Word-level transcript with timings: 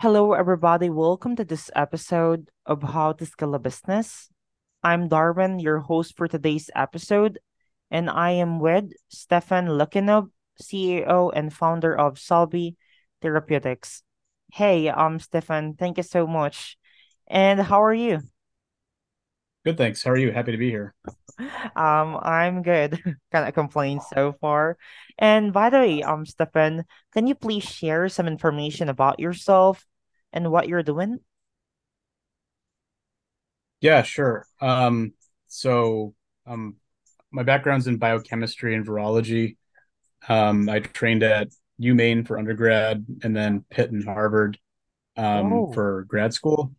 Hello, 0.00 0.32
everybody. 0.32 0.90
Welcome 0.90 1.34
to 1.34 1.44
this 1.44 1.72
episode 1.74 2.50
of 2.64 2.84
How 2.84 3.14
to 3.14 3.26
Scale 3.26 3.56
a 3.56 3.58
Business. 3.58 4.30
I'm 4.80 5.08
Darwin, 5.08 5.58
your 5.58 5.80
host 5.80 6.16
for 6.16 6.28
today's 6.28 6.70
episode, 6.76 7.40
and 7.90 8.08
I 8.08 8.30
am 8.30 8.60
with 8.60 8.92
Stefan 9.08 9.66
Lukinov, 9.66 10.30
CEO 10.62 11.32
and 11.34 11.52
founder 11.52 11.98
of 11.98 12.14
Solvi 12.14 12.76
Therapeutics. 13.22 14.04
Hey, 14.52 14.88
um, 14.88 15.18
Stefan, 15.18 15.74
thank 15.74 15.96
you 15.96 16.04
so 16.04 16.28
much. 16.28 16.78
And 17.26 17.60
how 17.60 17.82
are 17.82 17.92
you? 17.92 18.20
Good, 19.64 19.78
thanks. 19.78 20.04
How 20.04 20.12
are 20.12 20.16
you? 20.16 20.30
Happy 20.30 20.52
to 20.52 20.58
be 20.58 20.70
here. 20.70 20.94
Um, 21.76 22.18
I'm 22.20 22.62
good. 22.62 23.00
Cannot 23.30 23.54
complain 23.54 24.00
so 24.12 24.34
far. 24.40 24.76
And 25.18 25.52
by 25.52 25.70
the 25.70 25.78
way, 25.78 26.02
um, 26.02 26.26
Stefan, 26.26 26.84
can 27.12 27.28
you 27.28 27.36
please 27.36 27.62
share 27.62 28.08
some 28.08 28.26
information 28.26 28.88
about 28.88 29.20
yourself 29.20 29.86
and 30.32 30.50
what 30.50 30.68
you're 30.68 30.82
doing? 30.82 31.20
Yeah, 33.80 34.02
sure. 34.02 34.46
Um, 34.60 35.12
so 35.46 36.14
um, 36.46 36.76
my 37.30 37.42
background's 37.42 37.86
in 37.86 37.98
biochemistry 37.98 38.74
and 38.74 38.86
virology. 38.86 39.56
Um, 40.28 40.68
I 40.68 40.80
trained 40.80 41.24
at 41.24 41.48
UMaine 41.80 42.26
for 42.26 42.38
undergrad 42.38 43.06
and 43.22 43.36
then 43.36 43.64
Pitt 43.70 43.92
and 43.92 44.04
Harvard 44.04 44.58
um, 45.16 45.66
Oh, 45.66 45.72
for 45.72 46.04
grad 46.08 46.34
school. 46.34 46.72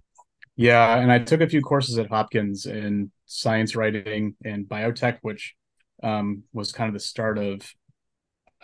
Yeah, 0.58 0.98
and 0.98 1.12
I 1.12 1.20
took 1.20 1.42
a 1.42 1.50
few 1.50 1.62
courses 1.62 1.98
at 2.00 2.08
Hopkins 2.10 2.68
in 2.68 3.12
science 3.28 3.76
writing 3.76 4.36
and 4.46 4.68
biotech, 4.68 5.20
which 5.24 5.56
um, 6.04 6.44
was 6.54 6.72
kind 6.74 6.90
of 6.90 6.94
the 6.96 7.02
start 7.02 7.38
of, 7.40 7.62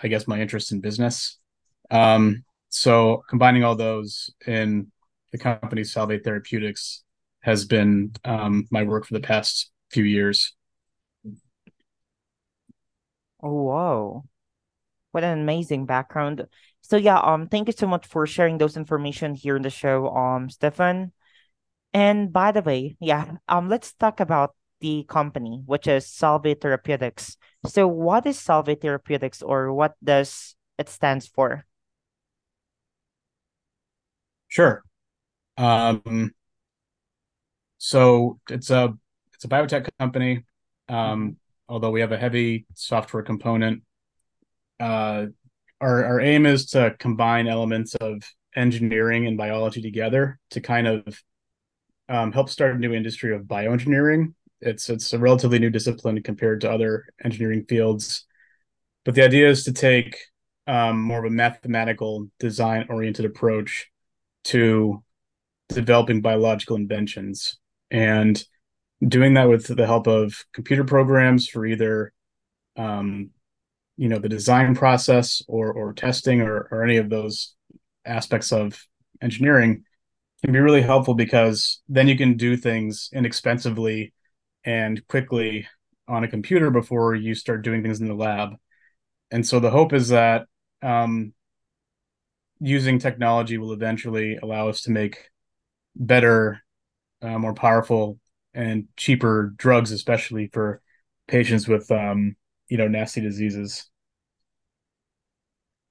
I 0.02 0.08
guess, 0.08 0.28
my 0.28 0.40
interest 0.42 0.72
in 0.72 0.82
business. 0.82 1.40
Um, 1.92 2.45
so 2.76 3.24
combining 3.30 3.64
all 3.64 3.76
those 3.76 4.30
in 4.46 4.92
the 5.32 5.38
company 5.38 5.82
Salvate 5.84 6.24
Therapeutics 6.24 7.04
has 7.40 7.64
been 7.66 8.12
um, 8.26 8.68
my 8.70 8.84
work 8.84 9.06
for 9.06 9.14
the 9.14 9.22
past 9.22 9.72
few 9.92 10.04
years. 10.04 10.54
oh, 13.42 13.64
wow. 13.64 14.24
What 15.12 15.24
an 15.24 15.40
amazing 15.40 15.86
background. 15.86 16.46
So 16.82 16.98
yeah, 16.98 17.20
um, 17.20 17.48
thank 17.48 17.68
you 17.68 17.74
so 17.78 17.88
much 17.88 18.06
for 18.08 18.28
sharing 18.28 18.58
those 18.58 18.76
information 18.76 19.36
here 19.36 19.56
in 19.56 19.62
the 19.62 19.70
show, 19.70 20.10
um, 20.10 20.50
Stefan. 20.50 21.14
And 21.94 22.34
by 22.34 22.52
the 22.52 22.62
way, 22.62 22.98
yeah, 23.00 23.38
um, 23.48 23.70
let's 23.70 23.94
talk 23.94 24.20
about 24.20 24.54
the 24.82 25.06
company, 25.08 25.64
which 25.66 25.88
is 25.88 26.08
Solve 26.08 26.46
Therapeutics. 26.60 27.38
So 27.66 27.88
what 27.88 28.26
is 28.26 28.38
Solve 28.38 28.68
Therapeutics 28.82 29.42
or 29.42 29.74
what 29.74 29.96
does 30.04 30.56
it 30.78 30.90
stands 30.90 31.26
for? 31.26 31.66
Sure. 34.56 34.86
Um, 35.58 36.32
so 37.78 38.40
it's 38.50 38.70
a 38.70 38.94
it's 39.34 39.44
a 39.44 39.50
biotech 39.50 39.90
company. 40.00 40.46
Um, 40.88 41.36
although 41.68 41.92
we 41.92 42.00
have 42.00 42.14
a 42.14 42.18
heavy 42.18 42.66
software 42.74 43.22
component, 43.22 43.84
uh, 44.80 45.26
our 45.82 46.06
our 46.06 46.22
aim 46.22 46.46
is 46.46 46.68
to 46.68 46.96
combine 47.00 47.48
elements 47.48 47.96
of 47.96 48.24
engineering 48.56 49.28
and 49.28 49.38
biology 49.38 49.82
together 49.82 50.40
to 50.52 50.62
kind 50.62 50.88
of 50.88 51.22
um, 52.08 52.32
help 52.32 52.50
start 52.50 52.78
a 52.78 52.80
new 52.80 52.94
industry 52.94 53.36
of 53.36 53.42
bioengineering. 53.42 54.36
It's 54.62 54.90
it's 54.90 55.12
a 55.12 55.20
relatively 55.20 55.60
new 55.60 55.70
discipline 55.70 56.24
compared 56.24 56.62
to 56.62 56.72
other 56.72 57.08
engineering 57.26 57.66
fields, 57.68 58.26
but 59.04 59.16
the 59.16 59.26
idea 59.26 59.50
is 59.50 59.66
to 59.66 59.74
take 59.74 60.18
um, 60.66 61.02
more 61.02 61.20
of 61.20 61.26
a 61.26 61.36
mathematical 61.36 62.30
design 62.40 62.86
oriented 62.88 63.26
approach 63.26 63.92
to 64.46 65.04
developing 65.70 66.22
biological 66.22 66.76
inventions 66.76 67.58
and 67.92 68.44
doing 69.06 69.34
that 69.34 69.50
with 69.50 69.76
the 69.76 69.86
help 69.86 70.08
of 70.08 70.46
computer 70.54 70.84
programs 70.84 71.48
for 71.48 71.66
either 71.66 72.14
um, 72.78 73.30
you 73.98 74.10
know 74.10 74.20
the 74.20 74.30
design 74.30 74.76
process 74.76 75.42
or 75.48 75.72
or 75.72 75.94
testing 75.94 76.42
or 76.42 76.68
or 76.72 76.84
any 76.84 76.98
of 76.98 77.10
those 77.10 77.56
aspects 78.06 78.52
of 78.52 78.86
engineering 79.22 79.84
can 80.44 80.54
be 80.54 80.60
really 80.60 80.82
helpful 80.82 81.14
because 81.14 81.82
then 81.88 82.08
you 82.08 82.18
can 82.18 82.38
do 82.38 82.58
things 82.58 83.10
inexpensively 83.14 84.14
and 84.64 85.06
quickly 85.08 85.68
on 86.08 86.24
a 86.24 86.28
computer 86.28 86.70
before 86.70 87.16
you 87.16 87.34
start 87.34 87.64
doing 87.64 87.82
things 87.82 88.00
in 88.00 88.08
the 88.08 88.14
lab. 88.14 88.52
And 89.32 89.46
so 89.46 89.60
the 89.60 89.72
hope 89.72 89.94
is 89.94 90.10
that 90.10 90.46
um, 90.84 91.34
using 92.60 93.00
technology 93.00 93.58
will 93.58 93.74
eventually 93.74 94.38
allow 94.38 94.70
us 94.70 94.82
to 94.84 94.92
make 94.92 95.30
better, 95.96 96.64
uh, 97.22 97.38
more 97.40 97.54
powerful, 97.54 98.20
and 98.54 98.88
cheaper 98.98 99.54
drugs, 99.58 99.92
especially 99.92 100.48
for 100.48 100.82
patients 101.28 101.68
with 101.68 101.92
um, 101.92 102.36
you 102.70 102.78
know 102.78 102.88
nasty 102.88 103.22
diseases. 103.22 103.90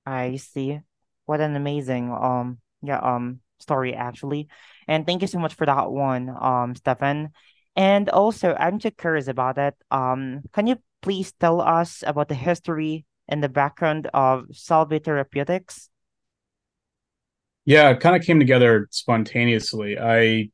I 0.06 0.36
see. 0.36 0.80
What 1.26 1.40
an 1.40 1.56
amazing 1.56 2.10
um 2.12 2.58
yeah 2.82 2.98
um 3.00 3.40
story 3.58 3.94
actually. 3.94 4.48
And 4.86 5.06
thank 5.06 5.22
you 5.22 5.28
so 5.28 5.38
much 5.38 5.54
for 5.54 5.66
that 5.66 5.90
one, 5.90 6.28
um, 6.28 6.74
Stefan. 6.74 7.30
And 7.76 8.08
also 8.10 8.54
I'm 8.58 8.78
too 8.78 8.90
curious 8.90 9.28
about 9.28 9.58
it. 9.58 9.74
Um, 9.90 10.42
can 10.52 10.66
you 10.66 10.76
please 11.02 11.32
tell 11.32 11.60
us 11.60 12.04
about 12.06 12.28
the 12.28 12.34
history 12.34 13.06
and 13.28 13.42
the 13.42 13.48
background 13.48 14.08
of 14.12 14.46
Solve 14.52 14.92
Therapeutics? 15.02 15.88
Yeah, 17.64 17.90
it 17.90 18.00
kind 18.00 18.14
of 18.16 18.22
came 18.22 18.38
together 18.38 18.88
spontaneously. 18.90 19.98
I 19.98 20.50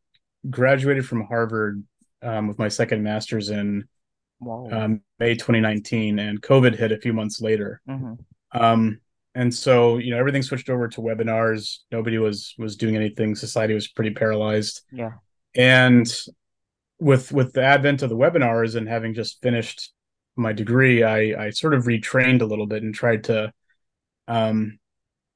graduated 0.49 1.07
from 1.07 1.25
Harvard 1.25 1.83
um, 2.23 2.47
with 2.47 2.59
my 2.59 2.69
second 2.69 3.03
master's 3.03 3.51
in 3.51 3.89
Wow. 4.41 4.69
um, 4.73 5.03
May 5.19 5.35
2019, 5.35 6.19
and 6.19 6.41
COVID 6.41 6.75
hit 6.75 6.93
a 6.93 6.99
few 6.99 7.13
months 7.13 7.43
later. 7.43 7.83
Mm-hmm. 7.87 8.15
Um, 8.59 9.01
and 9.35 9.55
so, 9.55 9.99
you 9.99 10.11
know, 10.11 10.19
everything 10.19 10.43
switched 10.43 10.71
over 10.71 10.89
to 10.89 11.01
webinars. 11.01 11.79
Nobody 11.93 12.19
was 12.19 12.55
was 12.59 12.77
doing 12.77 12.97
anything. 12.97 13.35
Society 13.35 13.75
was 13.75 13.87
pretty 13.87 14.11
paralyzed. 14.11 14.83
Yeah. 14.91 15.13
And 15.55 16.11
with 16.99 17.33
with 17.33 17.53
the 17.53 17.63
advent 17.63 18.03
of 18.03 18.11
the 18.11 18.17
webinars 18.17 18.77
and 18.77 18.89
having 18.89 19.15
just 19.15 19.43
finished 19.43 19.93
my 20.37 20.53
degree, 20.53 21.03
I 21.05 21.47
I 21.47 21.51
sort 21.51 21.75
of 21.75 21.85
retrained 21.85 22.41
a 22.41 22.47
little 22.47 22.67
bit 22.67 22.83
and 22.83 22.95
tried 22.95 23.25
to 23.25 23.53
um, 24.27 24.80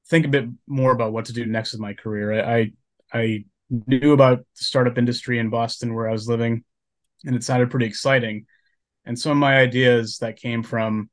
think 0.07 0.25
a 0.25 0.29
bit 0.29 0.45
more 0.67 0.91
about 0.91 1.13
what 1.13 1.25
to 1.25 1.33
do 1.33 1.45
next 1.45 1.71
with 1.71 1.81
my 1.81 1.93
career. 1.93 2.43
I 2.43 2.71
I, 3.13 3.45
knew 3.87 4.13
about 4.13 4.37
the 4.39 4.63
startup 4.63 4.97
industry 4.99 5.39
in 5.39 5.49
Boston 5.49 5.95
where 5.95 6.07
I 6.07 6.11
was 6.11 6.27
living, 6.27 6.63
and 7.25 7.35
it 7.35 7.43
sounded 7.43 7.71
pretty 7.71 7.87
exciting. 7.87 8.45
And 9.05 9.17
some 9.17 9.31
of 9.31 9.37
my 9.39 9.57
ideas 9.57 10.19
that 10.19 10.37
came 10.37 10.61
from 10.61 11.09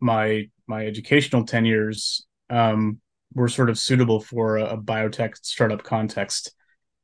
my 0.00 0.48
my 0.66 0.84
educational 0.84 1.44
tenures 1.44 2.26
um, 2.50 3.00
were 3.34 3.48
sort 3.48 3.70
of 3.70 3.78
suitable 3.78 4.20
for 4.20 4.56
a, 4.56 4.74
a 4.74 4.78
biotech 4.78 5.36
startup 5.42 5.84
context. 5.84 6.52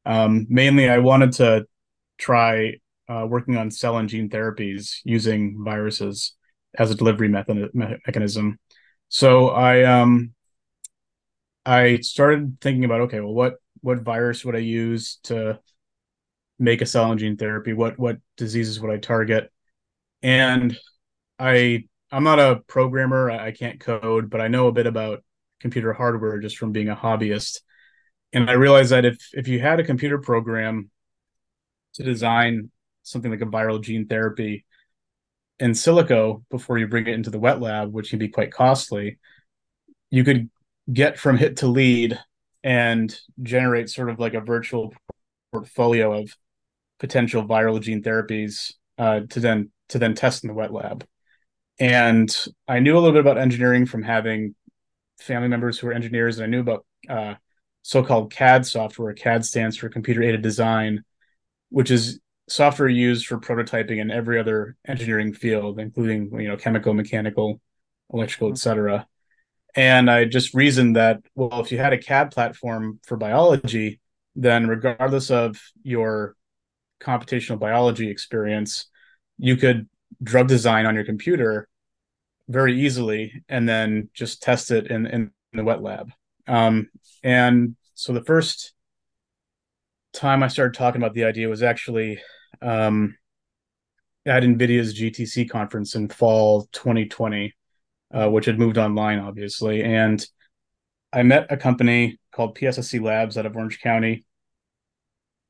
Um, 0.05 0.47
mainly, 0.49 0.88
I 0.88 0.99
wanted 0.99 1.32
to 1.34 1.66
try 2.19 2.78
uh, 3.09 3.27
working 3.28 3.56
on 3.56 3.71
cell 3.71 3.99
and 3.99 4.09
gene 4.09 4.28
therapies 4.28 4.97
using 5.05 5.62
viruses 5.65 6.34
as 6.77 6.91
a 6.91 6.94
delivery 6.94 7.28
method 7.28 7.72
me- 7.75 7.97
mechanism. 8.06 8.59
So 9.09 9.50
I 9.50 9.84
um, 9.84 10.34
I 11.65 11.99
started 11.99 12.59
thinking 12.61 12.84
about 12.84 13.03
okay, 13.03 13.21
well, 13.21 13.34
what 13.34 13.56
what 13.81 14.00
virus 14.00 14.45
would 14.45 14.56
I 14.56 14.61
use 14.61 15.19
to 15.25 15.61
make 16.59 16.81
a 16.81 16.87
cell 16.87 17.11
and 17.11 17.21
gene 17.21 17.37
therapy? 17.37 17.73
What 17.73 17.99
what 17.99 18.19
diseases 18.37 18.81
would 18.81 18.91
I 18.91 18.99
target? 18.99 19.53
And 20.23 20.77
I 21.39 21.84
I'm 22.11 22.25
not 22.25 22.39
a 22.39 22.61
programmer. 22.67 23.31
I 23.31 23.53
can't 23.53 23.81
code, 23.81 24.31
but 24.31 24.41
I 24.41 24.49
know 24.49 24.69
a 24.69 24.73
bit 24.73 24.87
about 24.87 25.25
computer 25.61 25.93
hardware 25.93 26.39
just 26.41 26.59
from 26.59 26.73
being 26.73 26.89
a 26.89 26.97
hobbyist. 26.97 27.61
And 28.33 28.50
I 28.50 28.55
realized 28.55 28.93
that 28.93 29.05
if 29.05 29.19
if 29.33 29.49
you 29.49 29.61
had 29.61 29.81
a 29.81 29.85
computer 29.85 30.19
program 30.19 30.91
to 31.94 32.03
design 32.03 32.70
something 33.03 33.31
like 33.31 33.41
a 33.41 33.47
viral 33.47 33.82
gene 33.82 34.06
therapy 34.06 34.65
in 35.58 35.73
silico 35.73 36.43
before 36.50 36.79
you 36.79 36.87
bring 36.87 37.06
it 37.06 37.15
into 37.15 37.31
the 37.31 37.38
wet 37.38 37.61
lab, 37.61 37.93
which 37.93 38.11
can 38.11 38.19
be 38.19 38.29
quite 38.29 38.53
costly, 38.53 39.19
you 40.11 40.25
could 40.25 40.50
get 40.90 41.19
from 41.19 41.37
hit 41.37 41.58
to 41.58 41.67
lead 41.67 42.19
and 42.64 43.17
generate 43.43 43.90
sort 43.90 44.08
of 44.11 44.19
like 44.19 44.34
a 44.34 44.40
virtual 44.40 44.94
portfolio 45.52 46.20
of 46.20 46.34
potential 46.99 47.44
viral 47.44 47.81
gene 47.81 48.02
therapies 48.02 48.75
uh, 48.99 49.20
to 49.29 49.40
then 49.40 49.70
to 49.88 49.99
then 49.99 50.14
test 50.14 50.44
in 50.44 50.49
the 50.49 50.55
wet 50.55 50.73
lab. 50.73 51.06
And 51.79 52.34
I 52.69 52.79
knew 52.79 52.94
a 52.94 53.00
little 53.00 53.12
bit 53.12 53.20
about 53.20 53.38
engineering 53.38 53.87
from 53.87 54.02
having 54.02 54.55
family 55.19 55.49
members 55.49 55.79
who 55.79 55.87
were 55.87 55.93
engineers, 55.93 56.38
and 56.38 56.44
I 56.44 56.49
knew 56.49 56.61
about 56.61 56.87
uh, 57.08 57.34
so-called 57.82 58.32
CAD 58.32 58.64
software. 58.67 59.12
CAD 59.12 59.44
stands 59.44 59.76
for 59.76 59.88
computer 59.88 60.23
aided 60.23 60.43
design, 60.43 61.05
which 61.70 61.90
is 61.90 62.20
software 62.49 62.88
used 62.88 63.26
for 63.26 63.38
prototyping 63.38 63.99
in 63.99 64.11
every 64.11 64.38
other 64.38 64.76
engineering 64.87 65.32
field, 65.32 65.79
including 65.81 66.31
you 66.40 66.49
know 66.49 66.56
chemical, 66.56 66.94
mechanical, 66.94 67.61
electrical, 68.12 68.50
etc. 68.50 69.06
And 69.74 70.10
I 70.10 70.24
just 70.26 70.54
reasoned 70.54 70.96
that, 70.96 71.20
well, 71.34 71.60
if 71.60 71.72
you 71.72 71.78
had 71.78 71.92
a 71.92 71.98
CAD 71.98 72.30
platform 72.30 73.00
for 73.04 73.16
biology, 73.16 74.00
then 74.36 74.66
regardless 74.66 75.30
of 75.30 75.58
your 75.82 76.36
computational 77.00 77.58
biology 77.58 78.10
experience, 78.10 78.86
you 79.38 79.56
could 79.56 79.88
drug 80.22 80.48
design 80.48 80.86
on 80.86 80.94
your 80.94 81.04
computer 81.04 81.69
very 82.48 82.80
easily 82.80 83.42
and 83.48 83.69
then 83.69 84.08
just 84.14 84.42
test 84.42 84.70
it 84.70 84.88
in, 84.88 85.06
in 85.06 85.30
the 85.52 85.64
wet 85.64 85.82
lab. 85.82 86.12
Um, 86.46 86.90
and 87.22 87.76
so 87.94 88.12
the 88.12 88.24
first 88.24 88.72
time 90.12 90.42
I 90.42 90.48
started 90.48 90.74
talking 90.74 91.00
about 91.00 91.14
the 91.14 91.24
idea 91.24 91.48
was 91.48 91.62
actually 91.62 92.20
um, 92.60 93.16
at 94.26 94.42
NVIDIA's 94.42 94.98
GTC 94.98 95.48
conference 95.50 95.94
in 95.94 96.08
fall 96.08 96.69
2020, 96.72 97.54
uh, 98.12 98.29
which 98.29 98.47
had 98.47 98.59
moved 98.59 98.79
online, 98.79 99.19
obviously. 99.19 99.82
And 99.82 100.25
I 101.12 101.23
met 101.23 101.47
a 101.50 101.56
company 101.56 102.19
called 102.35 102.56
PSSC 102.56 103.00
Labs 103.00 103.37
out 103.37 103.47
of 103.47 103.56
Orange 103.56 103.81
County 103.81 104.25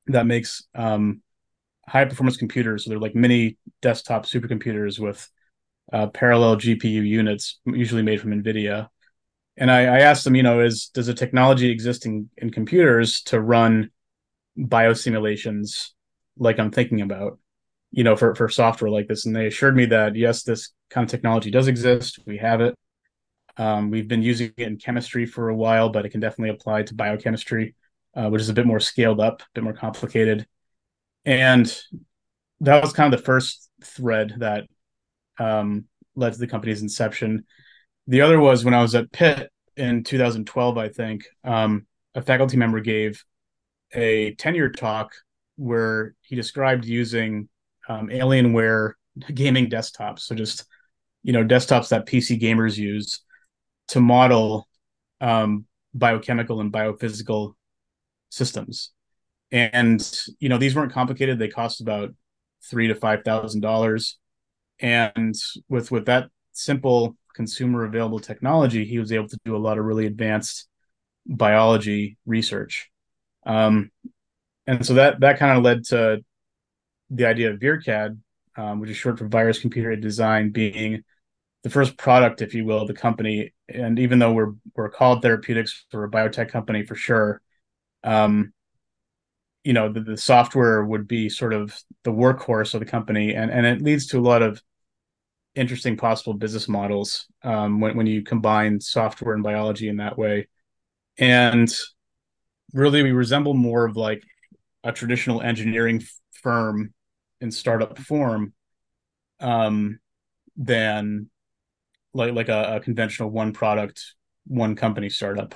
that 0.06 0.26
makes 0.26 0.64
um, 0.74 1.22
high 1.88 2.04
performance 2.04 2.36
computers. 2.36 2.84
So 2.84 2.90
they're 2.90 2.98
like 2.98 3.14
mini 3.14 3.56
desktop 3.80 4.26
supercomputers 4.26 4.98
with 4.98 5.28
uh, 5.92 6.08
parallel 6.08 6.56
GPU 6.56 7.06
units, 7.06 7.60
usually 7.66 8.02
made 8.02 8.20
from 8.20 8.30
NVIDIA. 8.30 8.88
And 9.56 9.70
I, 9.70 9.82
I 9.82 9.98
asked 10.00 10.24
them, 10.24 10.34
you 10.34 10.42
know, 10.42 10.60
is 10.60 10.88
does 10.88 11.08
a 11.08 11.14
technology 11.14 11.70
exist 11.70 12.06
in, 12.06 12.30
in 12.38 12.50
computers 12.50 13.22
to 13.24 13.40
run 13.40 13.90
biosimulations 14.58 15.90
like 16.38 16.58
I'm 16.58 16.70
thinking 16.70 17.02
about, 17.02 17.38
you 17.90 18.02
know, 18.02 18.16
for, 18.16 18.34
for 18.34 18.48
software 18.48 18.90
like 18.90 19.08
this? 19.08 19.26
And 19.26 19.36
they 19.36 19.46
assured 19.46 19.76
me 19.76 19.86
that 19.86 20.16
yes, 20.16 20.42
this 20.42 20.70
kind 20.92 21.04
of 21.04 21.10
technology 21.10 21.50
does 21.50 21.68
exist. 21.68 22.18
We 22.26 22.38
have 22.38 22.60
it. 22.60 22.74
Um, 23.56 23.90
we've 23.90 24.08
been 24.08 24.22
using 24.22 24.52
it 24.56 24.66
in 24.66 24.76
chemistry 24.78 25.26
for 25.26 25.48
a 25.48 25.54
while, 25.54 25.88
but 25.90 26.06
it 26.06 26.10
can 26.10 26.20
definitely 26.20 26.50
apply 26.50 26.84
to 26.84 26.94
biochemistry, 26.94 27.74
uh, 28.14 28.28
which 28.28 28.40
is 28.40 28.48
a 28.48 28.54
bit 28.54 28.66
more 28.66 28.80
scaled 28.80 29.20
up, 29.20 29.42
a 29.42 29.46
bit 29.54 29.64
more 29.64 29.74
complicated. 29.74 30.46
And 31.24 31.74
that 32.60 32.82
was 32.82 32.92
kind 32.92 33.12
of 33.12 33.18
the 33.18 33.24
first 33.24 33.68
thread 33.84 34.34
that 34.38 34.64
um, 35.38 35.84
led 36.14 36.32
to 36.32 36.38
the 36.38 36.46
company's 36.46 36.82
inception. 36.82 37.44
The 38.06 38.22
other 38.22 38.40
was 38.40 38.64
when 38.64 38.74
I 38.74 38.82
was 38.82 38.94
at 38.94 39.12
Pitt 39.12 39.50
in 39.76 40.04
2012, 40.04 40.78
I 40.78 40.88
think, 40.88 41.26
um, 41.44 41.86
a 42.14 42.22
faculty 42.22 42.56
member 42.56 42.80
gave 42.80 43.24
a 43.94 44.34
tenure 44.34 44.70
talk 44.70 45.12
where 45.56 46.14
he 46.20 46.36
described 46.36 46.84
using 46.84 47.48
um, 47.88 48.08
Alienware 48.08 48.92
gaming 49.32 49.68
desktops. 49.68 50.20
So 50.20 50.34
just, 50.34 50.66
you 51.22 51.32
know, 51.32 51.44
desktops 51.44 51.88
that 51.88 52.06
PC 52.06 52.40
gamers 52.40 52.76
use 52.76 53.20
to 53.88 54.00
model 54.00 54.68
um, 55.20 55.66
biochemical 55.94 56.60
and 56.60 56.72
biophysical 56.72 57.54
systems. 58.30 58.90
And, 59.50 60.02
you 60.40 60.48
know, 60.48 60.58
these 60.58 60.74
weren't 60.74 60.92
complicated. 60.92 61.38
They 61.38 61.48
cost 61.48 61.80
about 61.80 62.14
three 62.68 62.88
to 62.88 62.94
five 62.94 63.22
thousand 63.24 63.60
dollars 63.60 64.18
and 64.78 65.34
with 65.68 65.90
with 65.90 66.06
that 66.06 66.28
simple 66.52 67.16
consumer 67.34 67.84
available 67.84 68.20
technology 68.20 68.84
he 68.84 69.00
was 69.00 69.10
able 69.10 69.26
to 69.26 69.38
do 69.44 69.56
a 69.56 69.58
lot 69.58 69.78
of 69.78 69.84
really 69.84 70.06
advanced 70.06 70.68
biology 71.26 72.16
research 72.24 72.88
um, 73.46 73.90
and 74.66 74.86
so 74.86 74.94
that 74.94 75.18
that 75.20 75.40
kind 75.40 75.56
of 75.56 75.64
led 75.64 75.84
to 75.84 76.22
the 77.12 77.26
idea 77.26 77.50
of 77.50 77.60
VirCAD, 77.60 78.18
um, 78.56 78.80
which 78.80 78.90
is 78.90 78.96
short 78.96 79.18
for 79.18 79.28
virus 79.28 79.58
computer 79.58 79.94
design, 79.96 80.50
being 80.50 81.02
the 81.62 81.70
first 81.70 81.96
product, 81.96 82.42
if 82.42 82.54
you 82.54 82.64
will, 82.64 82.82
of 82.82 82.88
the 82.88 82.94
company. 82.94 83.52
And 83.68 83.98
even 83.98 84.18
though 84.18 84.32
we're 84.32 84.52
we're 84.74 84.90
called 84.90 85.22
therapeutics 85.22 85.84
for 85.90 86.04
a 86.04 86.10
biotech 86.10 86.50
company 86.50 86.84
for 86.84 86.94
sure, 86.94 87.40
um, 88.04 88.52
you 89.64 89.72
know, 89.72 89.92
the, 89.92 90.00
the 90.00 90.16
software 90.16 90.84
would 90.84 91.06
be 91.06 91.28
sort 91.28 91.52
of 91.52 91.76
the 92.04 92.10
workhorse 92.10 92.74
of 92.74 92.80
the 92.80 92.86
company, 92.86 93.34
and 93.34 93.50
and 93.50 93.64
it 93.66 93.82
leads 93.82 94.06
to 94.08 94.18
a 94.18 94.20
lot 94.20 94.42
of 94.42 94.62
interesting 95.54 95.96
possible 95.96 96.34
business 96.34 96.68
models 96.68 97.26
um, 97.42 97.80
when 97.80 97.96
when 97.96 98.06
you 98.06 98.22
combine 98.22 98.80
software 98.80 99.34
and 99.34 99.44
biology 99.44 99.88
in 99.88 99.98
that 99.98 100.18
way. 100.18 100.48
And 101.18 101.72
really, 102.72 103.02
we 103.02 103.12
resemble 103.12 103.54
more 103.54 103.84
of 103.84 103.96
like 103.96 104.22
a 104.82 104.92
traditional 104.92 105.42
engineering 105.42 106.02
firm 106.32 106.92
in 107.40 107.52
startup 107.52 107.98
form 107.98 108.52
um, 109.40 110.00
than 110.56 111.28
like 112.14 112.34
like 112.34 112.48
a, 112.48 112.76
a, 112.76 112.80
conventional 112.80 113.30
one 113.30 113.52
product 113.52 114.14
one 114.46 114.76
company 114.76 115.08
startup 115.08 115.54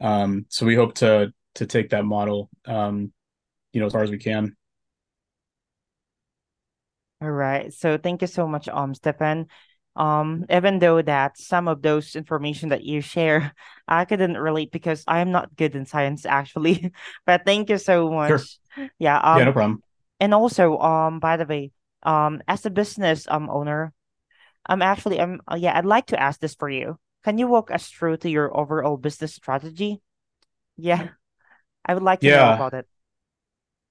um, 0.00 0.46
so 0.48 0.66
we 0.66 0.74
hope 0.74 0.94
to 0.94 1.32
to 1.54 1.66
take 1.66 1.90
that 1.90 2.04
model 2.04 2.50
um, 2.66 3.12
you 3.72 3.80
know 3.80 3.86
as 3.86 3.92
far 3.92 4.02
as 4.02 4.10
we 4.10 4.18
can 4.18 4.56
all 7.20 7.30
right. 7.30 7.72
So 7.74 7.98
thank 7.98 8.22
you 8.22 8.28
so 8.28 8.46
much, 8.46 8.68
um, 8.68 8.94
Stefan. 8.94 9.46
Um, 9.96 10.46
even 10.48 10.78
though 10.78 11.02
that 11.02 11.36
some 11.36 11.66
of 11.66 11.82
those 11.82 12.14
information 12.14 12.68
that 12.68 12.84
you 12.84 13.00
share, 13.00 13.52
I 13.88 14.04
couldn't 14.04 14.38
relate 14.38 14.70
because 14.70 15.02
I 15.08 15.20
am 15.20 15.32
not 15.32 15.56
good 15.56 15.74
in 15.74 15.86
science 15.86 16.24
actually. 16.24 16.92
but 17.26 17.42
thank 17.44 17.70
you 17.70 17.78
so 17.78 18.10
much. 18.10 18.58
Sure. 18.76 18.88
Yeah. 18.98 19.18
Um, 19.18 19.38
yeah, 19.38 19.44
no 19.44 19.52
problem. 19.52 19.82
And 20.20 20.34
also, 20.34 20.78
um, 20.78 21.18
by 21.18 21.36
the 21.36 21.46
way, 21.46 21.72
um, 22.04 22.40
as 22.46 22.64
a 22.64 22.70
business 22.70 23.26
um 23.28 23.50
owner, 23.50 23.92
I'm 24.68 24.82
actually 24.82 25.20
um 25.20 25.40
uh, 25.50 25.56
yeah, 25.56 25.76
I'd 25.76 25.86
like 25.86 26.06
to 26.06 26.20
ask 26.20 26.40
this 26.40 26.54
for 26.54 26.68
you. 26.68 26.98
Can 27.24 27.38
you 27.38 27.46
walk 27.46 27.70
us 27.70 27.88
through 27.88 28.18
to 28.18 28.30
your 28.30 28.56
overall 28.56 28.96
business 28.96 29.34
strategy? 29.34 30.00
Yeah, 30.76 31.08
I 31.84 31.94
would 31.94 32.02
like 32.02 32.20
to 32.20 32.26
yeah. 32.26 32.44
know 32.44 32.54
about 32.54 32.74
it. 32.74 32.86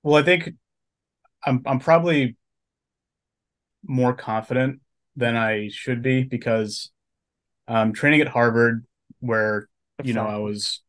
Well, 0.04 0.16
I 0.16 0.24
think 0.24 0.54
I'm 1.46 1.62
I'm 1.66 1.80
probably 1.80 2.36
more 3.84 4.14
confident 4.14 4.82
than 5.16 5.36
I 5.36 5.70
should 5.72 6.02
be 6.02 6.24
because 6.24 6.92
um, 7.68 7.94
training 7.94 8.22
at 8.22 8.28
Harvard, 8.28 8.86
where 9.20 9.68
you 10.04 10.14
know 10.14 10.26
I 10.26 10.38
was, 10.38 10.82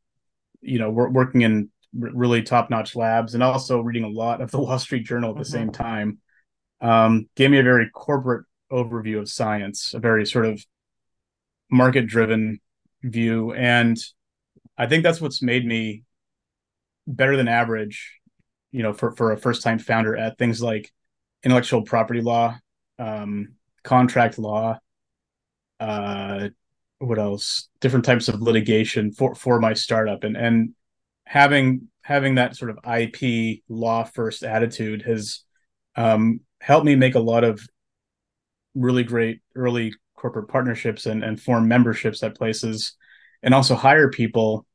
you 0.61 0.79
know, 0.79 0.90
working 0.90 1.43
in 1.43 1.70
really 1.94 2.43
top 2.43 2.70
notch 2.70 2.94
labs 2.94 3.35
and 3.35 3.43
also 3.43 3.81
reading 3.81 4.05
a 4.05 4.08
lot 4.08 4.40
of 4.40 4.50
the 4.50 4.58
Wall 4.61 4.79
Street 4.79 5.05
Journal 5.05 5.31
at 5.31 5.37
the 5.37 5.43
mm-hmm. 5.43 5.52
same 5.52 5.73
time, 5.73 6.19
um, 6.81 7.29
gave 7.35 7.50
me 7.50 7.58
a 7.58 7.62
very 7.62 7.88
corporate 7.90 8.44
overview 8.70 9.18
of 9.18 9.28
science, 9.28 9.94
a 9.94 9.98
very 9.98 10.26
sort 10.26 10.46
of 10.46 10.64
market 11.70 12.06
driven 12.06 12.60
view, 13.02 13.52
and 13.52 13.96
I 14.76 14.86
think 14.86 15.02
that's 15.02 15.20
what's 15.20 15.42
made 15.42 15.66
me 15.66 16.04
better 17.06 17.36
than 17.36 17.48
average, 17.48 18.20
you 18.70 18.82
know, 18.82 18.92
for 18.92 19.12
for 19.12 19.32
a 19.32 19.38
first 19.38 19.62
time 19.62 19.78
founder 19.78 20.16
at 20.16 20.38
things 20.38 20.62
like 20.62 20.92
intellectual 21.42 21.82
property 21.82 22.20
law 22.20 22.58
um, 22.98 23.54
contract 23.82 24.38
law, 24.38 24.78
uh, 25.80 26.48
what 26.98 27.18
else? 27.18 27.68
Different 27.80 28.04
types 28.04 28.28
of 28.28 28.40
litigation 28.40 29.12
for 29.12 29.34
for 29.34 29.60
my 29.60 29.75
startup, 29.75 30.25
and 30.25 30.37
and 30.37 30.75
having 31.25 31.88
having 32.02 32.37
that 32.37 32.56
sort 32.56 32.70
of 32.70 32.78
IP 32.84 33.60
law 33.68 34.04
first 34.04 34.42
attitude 34.42 35.02
has 35.02 35.44
um, 35.94 36.40
helped 36.60 36.87
me 36.87 36.96
make 36.96 37.14
a 37.14 37.20
lot 37.20 37.44
of 37.44 37.66
really 38.78 39.04
great 39.04 39.40
early 39.54 39.92
corporate 40.16 40.49
partnerships 40.49 41.06
and 41.06 41.23
and 41.23 41.40
form 41.40 41.68
memberships 41.68 42.23
at 42.23 42.37
places, 42.37 42.97
and 43.42 43.54
also 43.54 43.75
hire 43.75 44.11
people, 44.11 44.66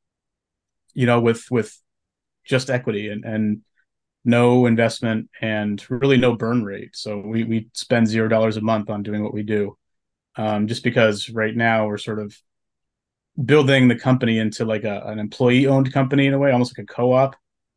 you 0.94 1.06
know, 1.06 1.20
with 1.20 1.46
with 1.52 1.78
just 2.46 2.70
equity 2.70 3.10
and 3.10 3.24
and 3.26 3.62
no 4.26 4.66
investment 4.66 5.30
and 5.42 5.84
really 5.90 6.18
no 6.18 6.36
burn 6.36 6.64
rate. 6.64 6.96
So 6.96 7.20
we 7.20 7.44
we 7.44 7.70
spend 7.74 8.08
zero 8.08 8.28
dollars 8.28 8.58
a 8.58 8.62
month 8.62 8.90
on 8.90 9.04
doing 9.04 9.24
what 9.24 9.34
we 9.34 9.44
do, 9.44 9.78
um, 10.36 10.68
just 10.68 10.84
because 10.84 11.30
right 11.30 11.56
now 11.56 11.88
we're 11.88 11.98
sort 11.98 12.20
of 12.20 12.38
building 13.44 13.88
the 13.88 13.98
company 13.98 14.38
into 14.38 14.64
like 14.64 14.84
a, 14.84 15.02
an 15.06 15.20
employee 15.20 15.68
owned 15.68 15.92
company 15.92 16.28
in 16.28 16.34
a 16.34 16.40
way, 16.40 16.52
almost 16.52 16.78
like 16.78 16.84
a 16.84 16.94
co 16.94 17.12
op, 17.14 17.36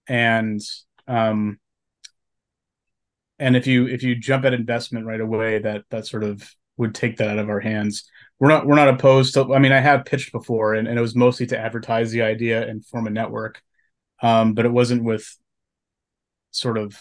and 0.08 0.60
um, 1.08 1.58
and 3.38 3.56
if 3.56 3.66
you 3.66 3.86
if 3.86 4.02
you 4.02 4.14
jump 4.14 4.44
at 4.44 4.54
investment 4.54 5.06
right 5.06 5.20
away, 5.20 5.58
that 5.58 5.84
that 5.90 6.06
sort 6.06 6.24
of 6.24 6.48
would 6.76 6.94
take 6.94 7.16
that 7.18 7.28
out 7.28 7.38
of 7.38 7.48
our 7.48 7.60
hands. 7.60 8.08
We're 8.38 8.48
not 8.48 8.66
we're 8.66 8.76
not 8.76 8.88
opposed 8.88 9.34
to. 9.34 9.54
I 9.54 9.58
mean, 9.58 9.72
I 9.72 9.80
have 9.80 10.04
pitched 10.04 10.32
before, 10.32 10.74
and, 10.74 10.88
and 10.88 10.98
it 10.98 11.02
was 11.02 11.14
mostly 11.14 11.46
to 11.46 11.58
advertise 11.58 12.10
the 12.10 12.22
idea 12.22 12.66
and 12.66 12.84
form 12.84 13.06
a 13.06 13.10
network, 13.10 13.62
um, 14.22 14.54
but 14.54 14.66
it 14.66 14.72
wasn't 14.72 15.04
with 15.04 15.36
sort 16.50 16.78
of 16.78 16.98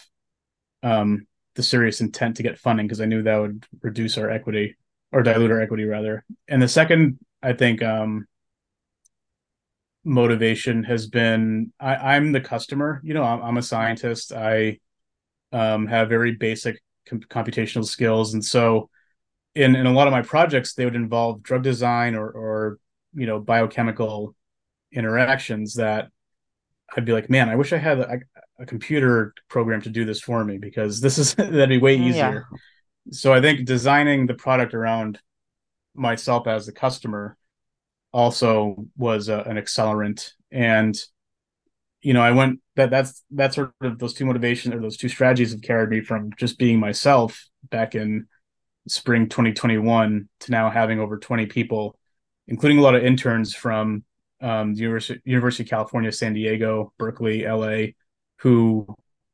um, 0.82 1.26
the 1.54 1.62
serious 1.62 2.00
intent 2.00 2.36
to 2.36 2.42
get 2.42 2.58
funding 2.58 2.86
because 2.86 3.00
I 3.00 3.06
knew 3.06 3.22
that 3.22 3.36
would 3.36 3.66
reduce 3.82 4.18
our 4.18 4.30
equity 4.30 4.76
or 5.12 5.22
dilute 5.22 5.50
our 5.50 5.60
equity 5.60 5.84
rather. 5.84 6.24
And 6.48 6.60
the 6.60 6.68
second, 6.68 7.18
I 7.42 7.54
think, 7.54 7.82
um, 7.82 8.26
motivation 10.04 10.84
has 10.84 11.08
been 11.08 11.72
I, 11.80 12.16
am 12.16 12.32
the 12.32 12.40
customer. 12.40 13.00
You 13.02 13.14
know, 13.14 13.24
I'm, 13.24 13.42
I'm 13.42 13.56
a 13.56 13.62
scientist. 13.62 14.32
I 14.32 14.78
um, 15.52 15.86
have 15.86 16.08
very 16.08 16.32
basic 16.32 16.80
com- 17.08 17.20
computational 17.20 17.84
skills, 17.84 18.34
and 18.34 18.44
so 18.44 18.90
in 19.54 19.74
in 19.74 19.86
a 19.86 19.92
lot 19.92 20.06
of 20.06 20.12
my 20.12 20.22
projects, 20.22 20.74
they 20.74 20.84
would 20.84 20.94
involve 20.94 21.42
drug 21.42 21.62
design 21.62 22.14
or 22.14 22.28
or 22.28 22.78
you 23.14 23.26
know 23.26 23.40
biochemical 23.40 24.34
interactions 24.92 25.74
that 25.74 26.08
I'd 26.94 27.04
be 27.04 27.12
like, 27.12 27.28
man, 27.30 27.48
I 27.48 27.56
wish 27.56 27.72
I 27.72 27.78
had 27.78 27.98
a, 27.98 28.18
a 28.58 28.66
computer 28.66 29.34
program 29.48 29.82
to 29.82 29.90
do 29.90 30.04
this 30.04 30.20
for 30.20 30.44
me 30.44 30.58
because 30.58 31.00
this 31.00 31.18
is 31.18 31.34
that'd 31.34 31.68
be 31.68 31.78
way 31.78 31.96
easier. 31.96 32.46
Yeah. 32.50 32.58
So 33.10 33.32
I 33.32 33.40
think 33.40 33.66
designing 33.66 34.26
the 34.26 34.34
product 34.34 34.74
around 34.74 35.20
myself 35.94 36.46
as 36.46 36.66
the 36.66 36.72
customer 36.72 37.36
also 38.12 38.86
was 38.96 39.28
a, 39.28 39.40
an 39.40 39.56
accelerant 39.56 40.32
and 40.50 40.96
you 42.06 42.14
know 42.14 42.22
i 42.22 42.30
went 42.30 42.60
that 42.76 42.90
that's 42.90 43.24
that's 43.32 43.56
sort 43.56 43.72
of 43.80 43.98
those 43.98 44.14
two 44.14 44.24
motivations 44.24 44.74
or 44.74 44.80
those 44.80 44.96
two 44.96 45.08
strategies 45.08 45.52
have 45.52 45.62
carried 45.62 45.90
me 45.90 46.00
from 46.00 46.30
just 46.38 46.58
being 46.58 46.78
myself 46.78 47.46
back 47.70 47.94
in 47.94 48.26
spring 48.86 49.28
2021 49.28 50.28
to 50.38 50.50
now 50.52 50.70
having 50.70 51.00
over 51.00 51.18
20 51.18 51.46
people 51.46 51.98
including 52.46 52.78
a 52.78 52.82
lot 52.82 52.94
of 52.94 53.04
interns 53.04 53.54
from 53.54 54.04
um, 54.40 54.74
the 54.74 54.80
University, 54.80 55.20
University 55.24 55.62
of 55.64 55.70
California, 55.70 56.12
San 56.12 56.34
Diego, 56.34 56.92
Berkeley, 56.98 57.46
LA, 57.46 57.92
who 58.38 58.86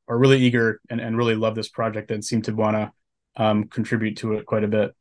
are 0.08 0.18
really 0.18 0.38
eager 0.38 0.80
and, 0.88 1.00
and 1.00 1.16
really 1.16 1.34
love 1.34 1.54
this 1.54 1.68
project 1.68 2.10
and 2.10 2.24
seem 2.24 2.42
to 2.42 2.52
want 2.52 2.76
to 2.76 2.92
um, 3.36 3.64
contribute 3.64 4.16
to 4.18 4.34
it 4.34 4.46
quite 4.46 4.64
a 4.64 4.68
bit. 4.68 4.94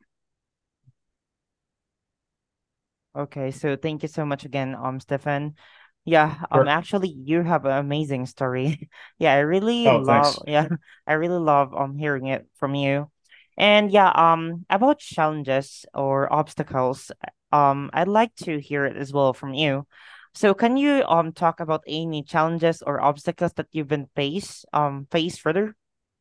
Okay, 3.16 3.52
so 3.52 3.76
thank 3.76 4.04
you 4.04 4.08
so 4.08 4.26
much 4.26 4.46
again, 4.46 4.76
um, 4.76 5.00
Stefan. 5.00 5.56
Yeah, 6.04 6.46
um, 6.52 6.68
actually, 6.68 7.10
you 7.10 7.44
have 7.44 7.66
an 7.66 7.78
amazing 7.78 8.26
story. 8.26 8.90
yeah, 9.20 9.34
I 9.34 9.40
really 9.40 9.90
oh, 9.90 9.98
love. 9.98 10.38
Thanks. 10.38 10.40
Yeah, 10.48 10.68
I 11.08 11.14
really 11.14 11.38
love 11.40 11.74
um 11.76 11.98
hearing 11.98 12.28
it 12.28 12.48
from 12.58 12.76
you. 12.76 13.12
And 13.58 13.92
yeah, 13.92 14.10
um, 14.16 14.66
about 14.70 15.00
challenges 15.00 15.86
or 15.94 16.32
obstacles, 16.34 17.12
um, 17.52 17.90
I'd 17.94 18.08
like 18.08 18.34
to 18.38 18.60
hear 18.60 18.86
it 18.86 18.98
as 18.98 19.14
well 19.14 19.34
from 19.34 19.54
you. 19.54 19.86
So, 20.34 20.54
can 20.56 20.78
you 20.78 21.04
um 21.08 21.34
talk 21.34 21.60
about 21.60 21.84
any 21.88 22.24
challenges 22.24 22.82
or 22.82 23.02
obstacles 23.02 23.54
that 23.54 23.68
you've 23.72 23.88
been 23.90 24.10
faced 24.16 24.66
um 24.74 25.08
faced 25.12 25.42
further 25.42 25.76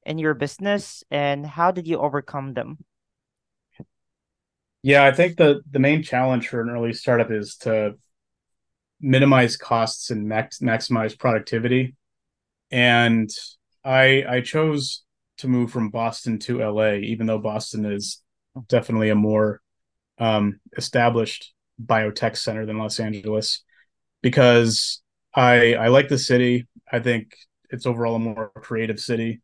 in 0.05 0.19
your 0.19 0.35
business, 0.35 1.05
and 1.11 1.47
how 1.47 1.71
did 1.71 1.87
you 1.87 1.99
overcome 1.99 2.53
them? 2.55 2.79
Yeah, 4.83 5.05
I 5.05 5.13
think 5.13 5.37
the 5.37 5.61
the 5.71 5.79
main 5.79 6.03
challenge 6.03 6.49
for 6.49 6.61
an 6.61 6.71
early 6.71 6.93
startup 6.93 7.31
is 7.31 7.57
to 7.59 7.95
minimize 9.01 9.57
costs 9.57 10.11
and 10.11 10.27
max, 10.29 10.59
maximize 10.59 11.19
productivity. 11.19 11.95
And 12.71 13.31
I 13.85 14.25
I 14.29 14.41
chose 14.41 15.03
to 15.39 15.49
move 15.49 15.71
from 15.71 15.91
Boston 15.91 16.39
to 16.41 16.59
LA, 16.59 16.95
even 16.95 17.27
though 17.27 17.39
Boston 17.39 17.85
is 17.85 18.23
definitely 18.69 19.11
a 19.11 19.15
more 19.15 19.61
um, 20.19 20.61
established 20.77 21.53
biotech 21.85 22.37
center 22.37 22.67
than 22.67 22.79
Los 22.79 23.01
Angeles, 23.01 23.65
because 24.23 25.03
I 25.35 25.75
I 25.75 25.89
like 25.89 26.09
the 26.09 26.19
city. 26.19 26.69
I 26.91 27.01
think 27.01 27.35
it's 27.71 27.87
overall 27.87 28.17
a 28.17 28.19
more 28.19 28.51
creative 28.57 29.01
city, 29.01 29.41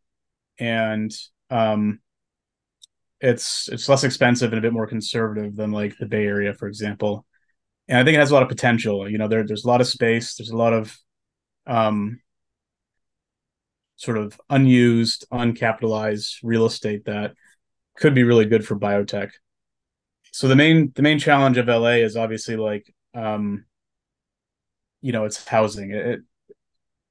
and 0.59 1.11
um, 1.51 2.01
it's 3.21 3.69
it's 3.69 3.89
less 3.89 4.05
expensive 4.05 4.53
and 4.53 4.59
a 4.59 4.63
bit 4.63 4.73
more 4.73 4.87
conservative 4.87 5.57
than 5.57 5.73
like 5.73 5.97
the 5.99 6.07
Bay 6.07 6.27
Area, 6.27 6.55
for 6.55 6.69
example. 6.69 7.26
And 7.89 7.99
I 7.99 8.05
think 8.05 8.17
it 8.17 8.21
has 8.21 8.31
a 8.31 8.35
lot 8.35 8.43
of 8.43 8.49
potential. 8.49 9.09
You 9.09 9.19
know, 9.19 9.29
there 9.29 9.47
there's 9.47 9.65
a 9.65 9.69
lot 9.69 9.81
of 9.81 9.87
space. 9.87 10.35
There's 10.35 10.51
a 10.51 10.57
lot 10.57 10.73
of 10.73 10.97
um, 11.67 12.21
sort 13.97 14.19
of 14.19 14.39
unused, 14.51 15.27
uncapitalized 15.33 16.37
real 16.43 16.67
estate 16.67 17.07
that 17.07 17.35
could 17.97 18.15
be 18.15 18.25
really 18.25 18.45
good 18.45 18.67
for 18.67 18.77
biotech. 18.77 19.31
So 20.33 20.49
the 20.49 20.57
main 20.57 20.93
the 20.95 21.03
main 21.03 21.19
challenge 21.19 21.57
of 21.57 21.67
LA 21.69 22.03
is 22.03 22.17
obviously 22.17 22.57
like 22.57 22.93
um, 23.15 23.65
you 25.01 25.13
know 25.13 25.25
it's 25.25 25.47
housing. 25.47 25.93
It, 25.93 26.21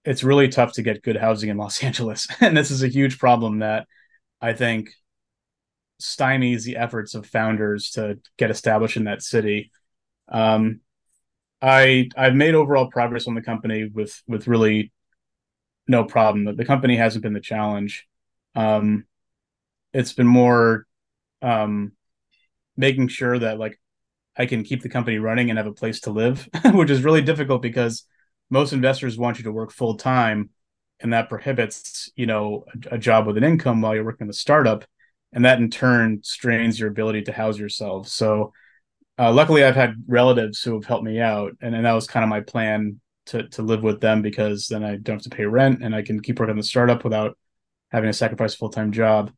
it's 0.04 0.24
really 0.24 0.48
tough 0.48 0.74
to 0.74 0.84
get 0.84 1.02
good 1.02 1.18
housing 1.18 1.50
in 1.50 1.58
Los 1.58 1.84
Angeles, 1.84 2.28
and 2.40 2.56
this 2.56 2.72
is 2.72 2.84
a 2.84 2.88
huge 2.88 3.18
problem 3.18 3.60
that 3.60 3.88
I 4.42 4.54
think 4.54 4.90
stymies 6.00 6.64
the 6.64 6.78
efforts 6.78 7.16
of 7.16 7.26
founders 7.26 7.92
to 7.92 8.20
get 8.38 8.52
established 8.52 8.98
in 8.98 9.06
that 9.06 9.24
city. 9.24 9.72
Um, 10.28 10.82
I 11.62 12.10
I've 12.16 12.36
made 12.36 12.56
overall 12.56 12.90
progress 12.90 13.28
on 13.28 13.36
the 13.36 13.42
company 13.42 13.86
with 13.86 14.22
with 14.28 14.48
really 14.48 14.92
no 15.88 16.04
problem. 16.04 16.46
The, 16.46 16.54
the 16.54 16.66
company 16.66 16.98
hasn't 16.98 17.24
been 17.24 17.34
the 17.34 17.40
challenge. 17.40 18.08
Um, 18.56 19.06
it's 19.94 20.14
been 20.14 20.28
more 20.28 20.86
um, 21.42 21.94
making 22.76 23.08
sure 23.10 23.38
that 23.40 23.60
like 23.60 23.80
I 24.38 24.46
can 24.46 24.64
keep 24.64 24.82
the 24.82 24.90
company 24.90 25.18
running 25.18 25.50
and 25.50 25.58
have 25.58 25.68
a 25.68 25.74
place 25.74 26.02
to 26.02 26.12
live, 26.12 26.48
which 26.74 26.90
is 26.90 27.04
really 27.04 27.22
difficult 27.22 27.62
because 27.62 28.06
most 28.50 28.74
investors 28.74 29.18
want 29.18 29.38
you 29.38 29.46
to 29.46 29.52
work 29.52 29.72
full 29.72 29.96
time, 29.98 30.50
and 31.00 31.14
that 31.14 31.30
prohibits 31.30 32.12
you 32.16 32.26
know 32.26 32.66
a, 32.92 32.96
a 32.96 32.98
job 32.98 33.28
with 33.28 33.38
an 33.38 33.44
income 33.44 33.82
while 33.82 33.96
you're 33.96 34.04
working 34.04 34.26
in 34.26 34.28
the 34.28 34.34
startup 34.34 34.86
and 35.36 35.46
that 35.46 35.60
in 35.60 35.70
turn 35.70 36.22
strains 36.24 36.80
your 36.80 36.90
ability 36.90 37.24
to 37.24 37.32
house 37.34 37.60
yourself. 37.60 38.08
So, 38.08 38.54
uh, 39.18 39.32
luckily, 39.32 39.64
I've 39.64 39.76
had 39.76 40.04
relatives 40.08 40.62
who 40.62 40.74
have 40.74 40.86
helped 40.86 41.06
me 41.06 41.20
out, 41.20 41.54
and, 41.62 41.74
and 41.76 41.86
that 41.86 41.94
was 41.94 42.08
kind 42.08 42.24
of 42.24 42.30
my 42.30 42.42
plan 42.42 43.00
to 43.28 43.48
to 43.50 43.62
live 43.62 43.82
with 43.82 44.02
them 44.02 44.22
because 44.22 44.68
then 44.68 44.84
I 44.84 44.98
don't 44.98 45.16
have 45.16 45.24
to 45.24 45.30
pay 45.30 45.46
rent 45.46 45.84
and 45.84 45.96
I 45.96 46.04
can 46.04 46.22
keep 46.22 46.40
working 46.40 46.52
on 46.52 46.58
the 46.58 46.64
startup 46.64 47.04
without 47.04 47.36
having 47.92 48.08
to 48.08 48.14
sacrifice 48.14 48.54
a 48.54 48.58
full 48.58 48.70
time 48.70 48.92
job. 48.92 49.32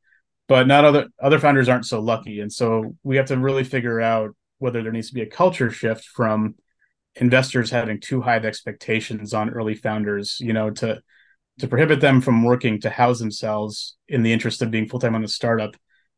But 0.47 0.67
not 0.67 0.85
other 0.85 1.07
other 1.21 1.39
founders 1.39 1.69
aren't 1.69 1.85
so 1.85 1.99
lucky, 1.99 2.39
and 2.39 2.51
so 2.51 2.95
we 3.03 3.17
have 3.17 3.27
to 3.27 3.37
really 3.37 3.63
figure 3.63 4.01
out 4.01 4.35
whether 4.59 4.81
there 4.81 4.91
needs 4.91 5.09
to 5.09 5.13
be 5.13 5.21
a 5.21 5.27
culture 5.27 5.69
shift 5.69 6.05
from 6.05 6.55
investors 7.15 7.69
having 7.71 7.99
too 7.99 8.21
high 8.21 8.37
of 8.37 8.45
expectations 8.45 9.33
on 9.33 9.49
early 9.49 9.75
founders, 9.75 10.37
you 10.39 10.53
know, 10.53 10.69
to 10.71 11.01
to 11.59 11.67
prohibit 11.67 12.01
them 12.01 12.21
from 12.21 12.43
working 12.43 12.79
to 12.81 12.89
house 12.89 13.19
themselves 13.19 13.97
in 14.07 14.23
the 14.23 14.33
interest 14.33 14.61
of 14.61 14.71
being 14.71 14.87
full 14.87 14.99
time 14.99 15.15
on 15.15 15.21
the 15.21 15.27
startup 15.27 15.75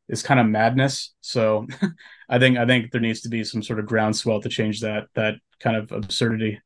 is 0.10 0.24
kind 0.24 0.39
of 0.39 0.48
madness. 0.48 1.13
So 1.22 1.68
I 2.30 2.39
think 2.39 2.58
I 2.58 2.66
think 2.66 2.92
there 2.92 3.01
needs 3.01 3.22
to 3.22 3.30
be 3.30 3.44
some 3.44 3.63
sort 3.63 3.80
of 3.80 3.86
groundswell 3.86 4.42
to 4.42 4.50
change 4.50 4.82
that 4.82 5.08
that 5.16 5.36
kind 5.60 5.78
of 5.78 5.92
absurdity. 5.92 6.60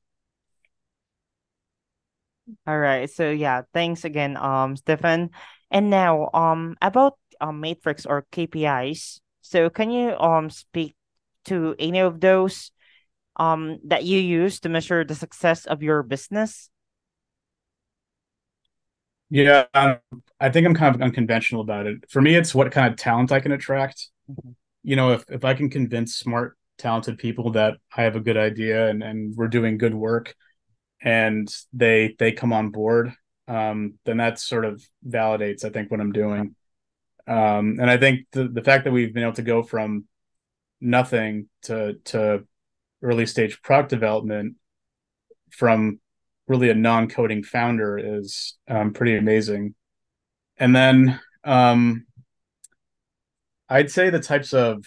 All 2.67 2.77
right. 2.77 3.09
So 3.09 3.29
yeah, 3.31 3.61
thanks 3.73 4.03
again, 4.03 4.35
um, 4.37 4.75
Stefan. 4.75 5.29
And 5.71 5.89
now, 5.89 6.29
um, 6.33 6.75
about 6.81 7.17
um 7.41 7.59
matrix 7.61 8.05
or 8.05 8.25
KPIs. 8.31 9.19
So 9.41 9.69
can 9.69 9.91
you 9.91 10.17
um 10.19 10.49
speak 10.49 10.95
to 11.45 11.75
any 11.79 11.99
of 11.99 12.19
those 12.19 12.71
um 13.37 13.79
that 13.85 14.03
you 14.03 14.19
use 14.19 14.59
to 14.61 14.69
measure 14.69 15.03
the 15.03 15.15
success 15.15 15.65
of 15.65 15.83
your 15.83 16.03
business? 16.03 16.69
Yeah, 19.33 19.65
I 19.73 20.49
think 20.49 20.67
I'm 20.67 20.75
kind 20.75 20.93
of 20.93 21.01
unconventional 21.01 21.63
about 21.63 21.87
it. 21.87 22.05
For 22.07 22.21
me, 22.21 22.35
it's 22.35 22.53
what 22.53 22.71
kind 22.71 22.93
of 22.93 22.99
talent 22.99 23.31
I 23.31 23.39
can 23.39 23.51
attract. 23.51 24.09
Mm-hmm. 24.29 24.51
You 24.83 24.95
know, 24.95 25.13
if 25.13 25.25
if 25.27 25.43
I 25.43 25.55
can 25.55 25.71
convince 25.71 26.15
smart, 26.15 26.55
talented 26.77 27.17
people 27.17 27.53
that 27.53 27.77
I 27.97 28.03
have 28.03 28.15
a 28.15 28.19
good 28.19 28.37
idea 28.37 28.89
and 28.89 29.01
and 29.01 29.35
we're 29.35 29.47
doing 29.47 29.79
good 29.79 29.95
work, 29.95 30.35
and 31.01 31.51
they 31.73 32.15
they 32.19 32.31
come 32.31 32.53
on 32.53 32.69
board, 32.69 33.11
um, 33.47 33.95
then 34.05 34.17
that 34.17 34.37
sort 34.37 34.65
of 34.65 34.87
validates, 35.03 35.65
I 35.65 35.69
think, 35.69 35.89
what 35.89 35.99
I'm 35.99 36.11
doing. 36.11 36.55
Um, 37.25 37.79
and 37.81 37.89
I 37.89 37.97
think 37.97 38.27
the 38.33 38.47
the 38.47 38.61
fact 38.61 38.83
that 38.83 38.93
we've 38.93 39.15
been 39.15 39.23
able 39.23 39.33
to 39.33 39.41
go 39.41 39.63
from 39.63 40.05
nothing 40.79 41.49
to 41.63 41.95
to 42.05 42.43
early 43.01 43.25
stage 43.25 43.63
product 43.63 43.89
development 43.89 44.57
from 45.49 45.99
really 46.47 46.69
a 46.69 46.75
non-coding 46.75 47.43
founder 47.43 47.97
is 47.97 48.57
um, 48.67 48.93
pretty 48.93 49.17
amazing. 49.17 49.75
And 50.57 50.75
then 50.75 51.19
um, 51.43 52.05
I'd 53.69 53.91
say 53.91 54.09
the 54.09 54.19
types 54.19 54.53
of 54.53 54.85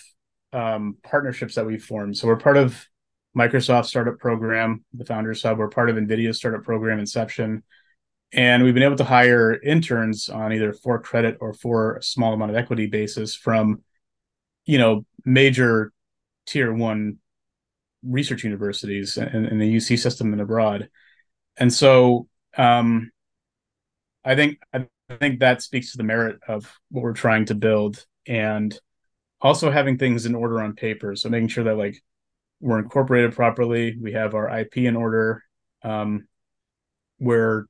um, 0.52 0.96
partnerships 1.02 1.54
that 1.54 1.66
we've 1.66 1.82
formed. 1.82 2.16
So 2.16 2.26
we're 2.26 2.36
part 2.36 2.56
of 2.56 2.86
Microsoft 3.36 3.86
Startup 3.86 4.18
Program, 4.18 4.84
the 4.94 5.04
Founders 5.04 5.42
Hub. 5.42 5.58
We're 5.58 5.68
part 5.68 5.90
of 5.90 5.96
NVIDIA's 5.96 6.38
Startup 6.38 6.62
Program, 6.62 6.98
Inception. 6.98 7.62
And 8.32 8.64
we've 8.64 8.74
been 8.74 8.82
able 8.82 8.96
to 8.96 9.04
hire 9.04 9.52
interns 9.62 10.28
on 10.28 10.52
either 10.52 10.72
for 10.72 11.00
credit 11.00 11.38
or 11.40 11.54
for 11.54 11.96
a 11.96 12.02
small 12.02 12.32
amount 12.32 12.50
of 12.50 12.56
equity 12.56 12.86
basis 12.86 13.34
from, 13.34 13.82
you 14.64 14.78
know, 14.78 15.04
major 15.24 15.92
tier 16.46 16.72
one 16.72 17.18
research 18.02 18.44
universities 18.44 19.16
in, 19.16 19.46
in 19.46 19.58
the 19.58 19.76
UC 19.76 19.98
system 19.98 20.32
and 20.32 20.40
abroad 20.40 20.88
and 21.56 21.72
so 21.72 22.28
um, 22.56 23.10
I 24.24 24.34
think 24.34 24.58
I 24.72 24.86
think 25.20 25.40
that 25.40 25.62
speaks 25.62 25.92
to 25.92 25.98
the 25.98 26.04
merit 26.04 26.38
of 26.48 26.72
what 26.90 27.02
we're 27.02 27.12
trying 27.12 27.46
to 27.46 27.54
build, 27.54 28.04
and 28.26 28.78
also 29.40 29.70
having 29.70 29.98
things 29.98 30.26
in 30.26 30.34
order 30.34 30.62
on 30.62 30.74
paper. 30.74 31.14
So 31.16 31.28
making 31.28 31.48
sure 31.48 31.64
that 31.64 31.76
like 31.76 32.02
we're 32.60 32.78
incorporated 32.78 33.34
properly, 33.34 33.96
we 34.00 34.12
have 34.12 34.34
our 34.34 34.60
IP 34.60 34.78
in 34.78 34.96
order, 34.96 35.42
um, 35.82 36.26
we're 37.18 37.66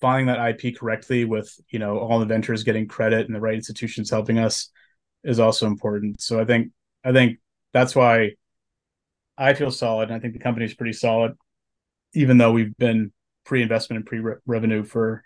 filing 0.00 0.26
that 0.26 0.62
IP 0.62 0.76
correctly 0.76 1.24
with 1.24 1.52
you 1.70 1.78
know 1.78 1.98
all 1.98 2.18
the 2.18 2.26
ventures 2.26 2.64
getting 2.64 2.86
credit 2.88 3.26
and 3.26 3.34
the 3.34 3.40
right 3.40 3.54
institutions 3.54 4.10
helping 4.10 4.38
us 4.38 4.70
is 5.22 5.40
also 5.40 5.66
important. 5.66 6.20
So 6.20 6.40
I 6.40 6.44
think 6.44 6.72
I 7.04 7.12
think 7.12 7.38
that's 7.72 7.94
why 7.96 8.32
I 9.36 9.54
feel 9.54 9.70
solid. 9.70 10.10
and 10.10 10.16
I 10.16 10.20
think 10.20 10.32
the 10.34 10.40
company 10.40 10.66
is 10.66 10.74
pretty 10.74 10.92
solid, 10.92 11.32
even 12.14 12.38
though 12.38 12.52
we've 12.52 12.76
been 12.76 13.12
pre-investment 13.44 13.98
and 13.98 14.06
pre-revenue 14.06 14.84
for, 14.84 15.22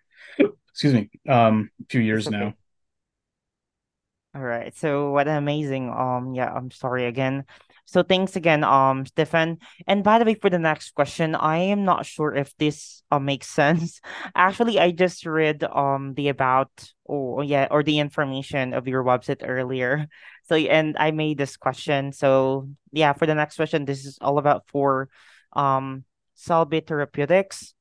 excuse 0.70 0.94
me, 0.94 1.10
um, 1.28 1.70
a 1.80 1.84
few 1.88 2.00
years 2.00 2.26
okay. 2.26 2.36
now. 2.36 2.54
All 4.34 4.42
right. 4.42 4.76
So 4.76 5.10
what 5.10 5.26
an 5.26 5.36
amazing 5.36 5.90
um 5.90 6.34
yeah, 6.34 6.52
I'm 6.52 6.70
sorry 6.70 7.06
again. 7.06 7.44
So 7.86 8.02
thanks 8.02 8.36
again, 8.36 8.62
um, 8.62 9.06
Stefan. 9.06 9.58
And 9.86 10.04
by 10.04 10.18
the 10.18 10.26
way, 10.26 10.34
for 10.34 10.50
the 10.50 10.58
next 10.58 10.94
question, 10.94 11.34
I 11.34 11.56
am 11.72 11.86
not 11.86 12.04
sure 12.04 12.34
if 12.34 12.54
this 12.58 13.02
uh, 13.10 13.18
makes 13.18 13.48
sense. 13.60 14.00
Actually, 14.36 14.78
I 14.78 14.90
just 14.92 15.24
read 15.24 15.64
um 15.64 16.14
the 16.14 16.28
about 16.28 16.70
or 17.04 17.42
yeah, 17.42 17.66
or 17.70 17.82
the 17.82 17.98
information 17.98 18.74
of 18.74 18.86
your 18.86 19.02
website 19.02 19.42
earlier. 19.42 20.06
So 20.44 20.54
and 20.54 20.96
I 20.98 21.10
made 21.10 21.38
this 21.38 21.56
question. 21.56 22.12
So 22.12 22.68
yeah, 22.92 23.14
for 23.14 23.26
the 23.26 23.34
next 23.34 23.56
question, 23.56 23.86
this 23.86 24.04
is 24.04 24.18
all 24.20 24.38
about 24.38 24.68
for 24.68 25.08
um 25.54 26.04
Cellbit 26.38 26.86
Therapeutics. 26.86 27.74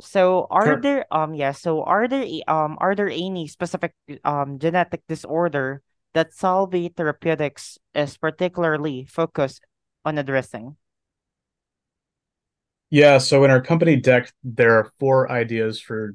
So 0.00 0.48
are 0.50 0.64
Sure. 0.66 0.80
there 0.80 1.06
um 1.12 1.34
yeah, 1.34 1.52
so 1.52 1.84
are 1.84 2.08
there 2.08 2.26
um 2.48 2.76
are 2.80 2.94
there 2.96 3.08
any 3.08 3.46
specific 3.46 3.94
um 4.24 4.58
genetic 4.58 5.02
disorder 5.06 5.82
that 6.14 6.32
Salve 6.34 6.90
Therapeutics 6.96 7.78
is 7.94 8.16
particularly 8.16 9.04
focused 9.04 9.62
on 10.04 10.18
addressing? 10.18 10.76
Yeah. 12.90 13.18
So 13.18 13.44
in 13.44 13.50
our 13.50 13.60
company 13.60 13.96
deck, 13.96 14.32
there 14.42 14.78
are 14.78 14.92
four 14.98 15.30
ideas 15.30 15.80
for 15.80 16.14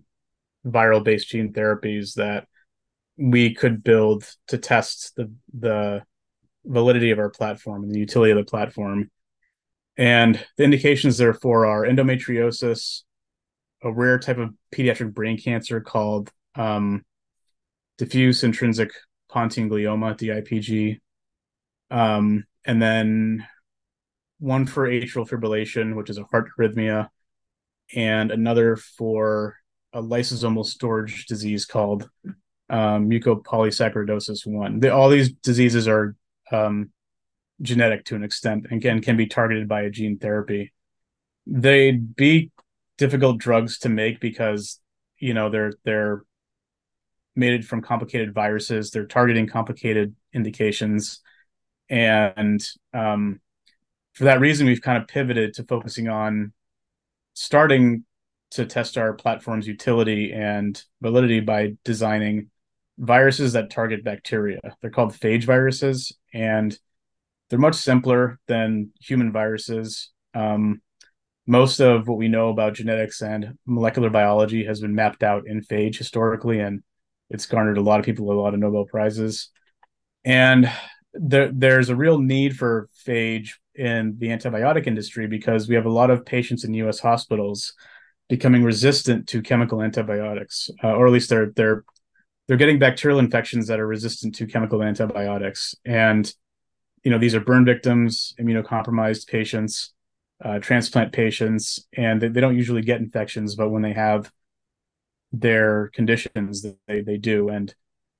viral-based 0.65 1.29
gene 1.29 1.53
therapies 1.53 2.15
that 2.15 2.47
we 3.17 3.53
could 3.53 3.83
build 3.83 4.25
to 4.47 4.57
test 4.57 5.15
the 5.15 5.31
the 5.57 6.03
validity 6.65 7.11
of 7.11 7.19
our 7.19 7.29
platform 7.29 7.83
and 7.83 7.93
the 7.93 7.99
utility 7.99 8.31
of 8.31 8.37
the 8.37 8.49
platform. 8.49 9.09
And 9.99 10.43
the 10.55 10.63
indications 10.63 11.17
therefore 11.17 11.65
are 11.65 11.83
endometriosis, 11.83 13.01
a 13.83 13.91
rare 13.91 14.17
type 14.17 14.37
of 14.37 14.53
pediatric 14.73 15.13
brain 15.13 15.37
cancer 15.37 15.81
called 15.81 16.31
um, 16.55 17.03
diffuse 17.97 18.45
intrinsic 18.45 18.91
pontine 19.29 19.69
glioma, 19.69 20.17
DIPG, 20.17 20.99
um, 21.91 22.45
and 22.63 22.81
then 22.81 23.45
one 24.39 24.65
for 24.65 24.87
atrial 24.87 25.27
fibrillation, 25.27 25.95
which 25.95 26.09
is 26.09 26.17
a 26.17 26.23
heart 26.23 26.47
arrhythmia, 26.57 27.09
and 27.93 28.31
another 28.31 28.77
for 28.77 29.57
a 29.91 30.01
lysosomal 30.01 30.65
storage 30.65 31.25
disease 31.25 31.65
called 31.65 32.09
um, 32.69 33.09
mucopolysaccharidosis 33.09 34.47
one. 34.47 34.87
All 34.89 35.09
these 35.09 35.33
diseases 35.33 35.89
are 35.89 36.15
um, 36.53 36.91
genetic 37.61 38.05
to 38.05 38.15
an 38.15 38.23
extent 38.23 38.67
and 38.69 38.81
can, 38.81 39.01
can 39.01 39.17
be 39.17 39.27
targeted 39.27 39.67
by 39.67 39.81
a 39.81 39.89
gene 39.89 40.17
therapy. 40.17 40.71
They'd 41.45 42.15
be 42.15 42.51
difficult 42.97 43.37
drugs 43.37 43.79
to 43.79 43.89
make 43.89 44.19
because 44.19 44.79
you 45.17 45.33
know 45.33 45.49
they're 45.49 45.73
they're 45.83 46.23
made 47.35 47.65
from 47.65 47.81
complicated 47.81 48.33
viruses. 48.33 48.91
They're 48.91 49.07
targeting 49.07 49.47
complicated 49.47 50.15
indications, 50.33 51.21
and 51.89 52.63
um, 52.93 53.39
for 54.13 54.25
that 54.25 54.39
reason, 54.39 54.67
we've 54.67 54.81
kind 54.81 55.01
of 55.01 55.07
pivoted 55.07 55.55
to 55.55 55.63
focusing 55.63 56.09
on 56.09 56.53
starting 57.33 58.03
to 58.51 58.65
test 58.65 58.97
our 58.97 59.13
platform's 59.13 59.67
utility 59.67 60.33
and 60.33 60.83
validity 61.01 61.39
by 61.39 61.73
designing 61.85 62.49
viruses 62.97 63.53
that 63.53 63.69
target 63.69 64.03
bacteria. 64.03 64.59
They're 64.81 64.91
called 64.91 65.13
phage 65.13 65.45
viruses, 65.45 66.11
and 66.33 66.77
they're 67.49 67.59
much 67.59 67.75
simpler 67.75 68.39
than 68.47 68.91
human 68.99 69.31
viruses. 69.31 70.11
Um, 70.33 70.81
most 71.47 71.79
of 71.79 72.07
what 72.07 72.17
we 72.17 72.27
know 72.27 72.49
about 72.49 72.75
genetics 72.75 73.21
and 73.21 73.57
molecular 73.65 74.09
biology 74.09 74.65
has 74.65 74.81
been 74.81 74.93
mapped 74.93 75.23
out 75.23 75.47
in 75.47 75.61
phage 75.61 75.97
historically, 75.97 76.59
and 76.59 76.83
it's 77.29 77.47
garnered 77.47 77.77
a 77.77 77.81
lot 77.81 77.99
of 77.99 78.05
people 78.05 78.31
a 78.31 78.33
lot 78.33 78.53
of 78.53 78.59
Nobel 78.59 78.85
prizes. 78.85 79.49
And 80.23 80.71
there, 81.13 81.51
there's 81.51 81.89
a 81.89 81.95
real 81.95 82.19
need 82.19 82.55
for 82.55 82.87
phage 83.05 83.53
in 83.73 84.15
the 84.19 84.27
antibiotic 84.27 84.85
industry 84.85 85.25
because 85.25 85.67
we 85.67 85.75
have 85.75 85.85
a 85.85 85.91
lot 85.91 86.11
of 86.11 86.25
patients 86.25 86.65
in 86.65 86.73
U.S. 86.75 86.99
hospitals 86.99 87.73
becoming 88.27 88.63
resistant 88.63 89.27
to 89.29 89.41
chemical 89.41 89.81
antibiotics, 89.81 90.69
uh, 90.83 90.93
or 90.93 91.07
at 91.07 91.13
least 91.13 91.29
they're 91.29 91.51
they're 91.55 91.83
they're 92.47 92.57
getting 92.57 92.79
bacterial 92.79 93.19
infections 93.19 93.67
that 93.67 93.79
are 93.79 93.87
resistant 93.87 94.35
to 94.35 94.47
chemical 94.47 94.83
antibiotics. 94.83 95.75
And 95.85 96.31
you 97.03 97.11
know 97.11 97.17
these 97.17 97.35
are 97.35 97.39
burn 97.39 97.65
victims, 97.65 98.33
immunocompromised 98.39 99.27
patients, 99.27 99.93
uh, 100.43 100.59
transplant 100.59 101.11
patients, 101.11 101.85
and 101.95 102.21
they, 102.21 102.27
they 102.27 102.41
don't 102.41 102.57
usually 102.57 102.81
get 102.81 103.01
infections, 103.01 103.55
but 103.55 103.69
when 103.69 103.81
they 103.81 103.93
have 103.93 104.31
their 105.31 105.89
conditions, 105.93 106.65
they 106.87 107.01
they 107.01 107.17
do. 107.17 107.49
And 107.49 107.73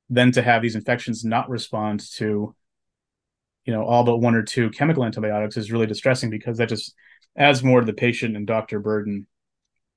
then 0.10 0.32
to 0.34 0.42
have 0.42 0.62
these 0.62 0.76
infections 0.76 1.24
not 1.24 1.50
respond 1.50 2.02
to 2.16 2.56
you 3.66 3.74
know 3.74 3.84
all 3.84 4.04
but 4.04 4.18
one 4.18 4.36
or 4.36 4.44
two 4.44 4.70
chemical 4.72 5.06
antibiotics 5.06 5.58
is 5.58 5.72
really 5.72 5.86
distressing 5.86 6.30
because 6.30 6.58
that 6.58 6.70
just 6.70 6.94
adds 7.38 7.64
more 7.64 7.80
to 7.80 7.86
the 7.86 7.94
patient 7.94 8.36
and 8.36 8.48
doctor 8.48 8.80
burden. 8.80 9.28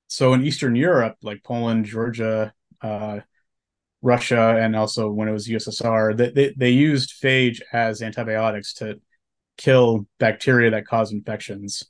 So 0.07 0.33
in 0.33 0.45
Eastern 0.45 0.75
Europe, 0.75 1.17
like 1.23 1.43
Poland, 1.43 1.85
Georgia, 1.85 2.53
uh, 2.81 3.21
Russia, 4.03 4.57
and 4.59 4.75
also 4.75 5.09
when 5.09 5.27
it 5.27 5.31
was 5.31 5.47
USSR, 5.47 6.15
they, 6.15 6.29
they, 6.29 6.53
they 6.55 6.69
used 6.69 7.21
phage 7.21 7.61
as 7.71 8.01
antibiotics 8.01 8.73
to 8.75 8.99
kill 9.57 10.05
bacteria 10.19 10.69
that 10.71 10.85
cause 10.85 11.11
infections. 11.11 11.83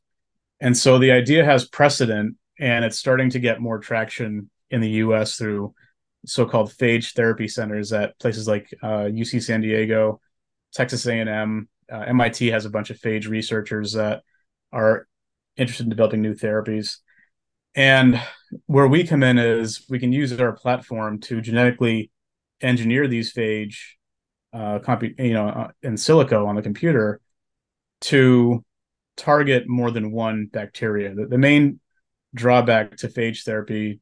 And 0.61 0.77
so 0.77 0.99
the 0.99 1.11
idea 1.11 1.43
has 1.43 1.67
precedent 1.67 2.37
and 2.59 2.85
it's 2.85 2.99
starting 2.99 3.31
to 3.31 3.39
get 3.39 3.59
more 3.59 3.79
traction 3.79 4.49
in 4.69 4.79
the 4.79 4.89
US 4.89 5.35
through 5.35 5.73
so-called 6.25 6.71
phage 6.71 7.13
therapy 7.13 7.47
centers 7.47 7.91
at 7.91 8.17
places 8.19 8.47
like 8.47 8.73
uh, 8.81 9.09
UC 9.09 9.43
San 9.43 9.61
Diego, 9.61 10.21
Texas 10.73 11.05
A&M, 11.05 11.67
uh, 11.91 11.99
MIT 11.99 12.47
has 12.47 12.65
a 12.65 12.69
bunch 12.69 12.91
of 12.91 12.99
phage 12.99 13.27
researchers 13.27 13.93
that 13.93 14.21
are 14.71 15.07
interested 15.57 15.83
in 15.83 15.89
developing 15.89 16.21
new 16.21 16.33
therapies. 16.33 16.97
And 17.75 18.21
where 18.65 18.87
we 18.87 19.05
come 19.05 19.23
in 19.23 19.37
is 19.37 19.85
we 19.89 19.99
can 19.99 20.11
use 20.11 20.37
our 20.39 20.53
platform 20.53 21.19
to 21.21 21.41
genetically 21.41 22.11
engineer 22.61 23.07
these 23.07 23.33
phage, 23.33 23.77
uh, 24.53 24.79
compu- 24.79 25.17
you 25.19 25.33
know, 25.33 25.47
uh, 25.47 25.71
in 25.81 25.95
silico 25.95 26.47
on 26.47 26.55
the 26.55 26.61
computer 26.61 27.19
to 28.01 28.63
target 29.17 29.67
more 29.67 29.91
than 29.91 30.11
one 30.11 30.47
bacteria. 30.51 31.13
The, 31.13 31.25
the 31.25 31.37
main 31.37 31.79
drawback 32.33 32.97
to 32.97 33.07
phage 33.07 33.43
therapy 33.43 33.99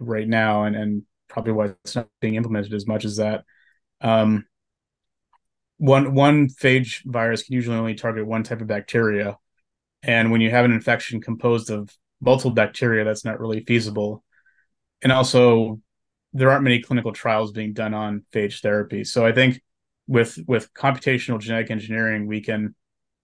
right 0.00 0.26
now, 0.26 0.64
and, 0.64 0.74
and 0.76 1.02
probably 1.28 1.52
why 1.52 1.66
it's 1.84 1.96
not 1.96 2.08
being 2.20 2.34
implemented 2.34 2.72
as 2.74 2.86
much 2.86 3.04
as 3.04 3.16
that, 3.16 3.44
um, 4.00 4.44
one 5.78 6.14
one 6.14 6.48
phage 6.48 7.02
virus 7.04 7.42
can 7.42 7.54
usually 7.54 7.76
only 7.76 7.94
target 7.94 8.26
one 8.26 8.42
type 8.42 8.60
of 8.60 8.66
bacteria, 8.66 9.36
and 10.02 10.30
when 10.30 10.40
you 10.40 10.50
have 10.50 10.64
an 10.64 10.72
infection 10.72 11.20
composed 11.20 11.70
of 11.70 11.90
multiple 12.24 12.50
bacteria, 12.50 13.04
that's 13.04 13.24
not 13.24 13.40
really 13.40 13.60
feasible. 13.60 14.24
And 15.02 15.12
also, 15.12 15.80
there 16.32 16.50
aren't 16.50 16.64
many 16.64 16.80
clinical 16.80 17.12
trials 17.12 17.52
being 17.52 17.72
done 17.72 17.94
on 17.94 18.24
phage 18.32 18.60
therapy. 18.60 19.04
So 19.04 19.24
I 19.24 19.32
think 19.32 19.62
with 20.06 20.38
with 20.46 20.72
computational 20.74 21.40
genetic 21.40 21.70
engineering, 21.70 22.26
we 22.26 22.40
can 22.40 22.74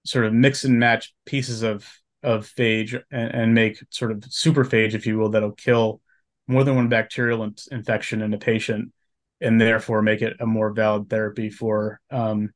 sort 0.05 0.27
of 0.27 0.33
mix 0.33 0.65
and 0.65 0.79
match 0.79 1.15
pieces 1.27 1.63
of 1.63 1.89
of 2.23 2.47
phage 2.47 3.01
and, 3.11 3.35
and 3.35 3.55
make 3.55 3.83
sort 3.91 4.13
of 4.13 4.19
superphage, 4.21 4.95
if 4.95 5.07
you 5.07 5.19
will, 5.19 5.31
that'll 5.31 5.53
kill 5.53 6.01
more 6.47 6.65
than 6.65 6.77
one 6.77 6.89
bacterial 6.89 7.45
in- 7.45 7.55
infection 7.71 8.23
in 8.23 8.35
a 8.35 8.39
patient, 8.39 8.93
and 9.41 9.61
therefore 9.61 10.03
make 10.03 10.21
it 10.21 10.37
a 10.41 10.47
more 10.47 10.73
valid 10.73 11.09
therapy 11.09 11.49
for 11.49 12.01
um, 12.11 12.51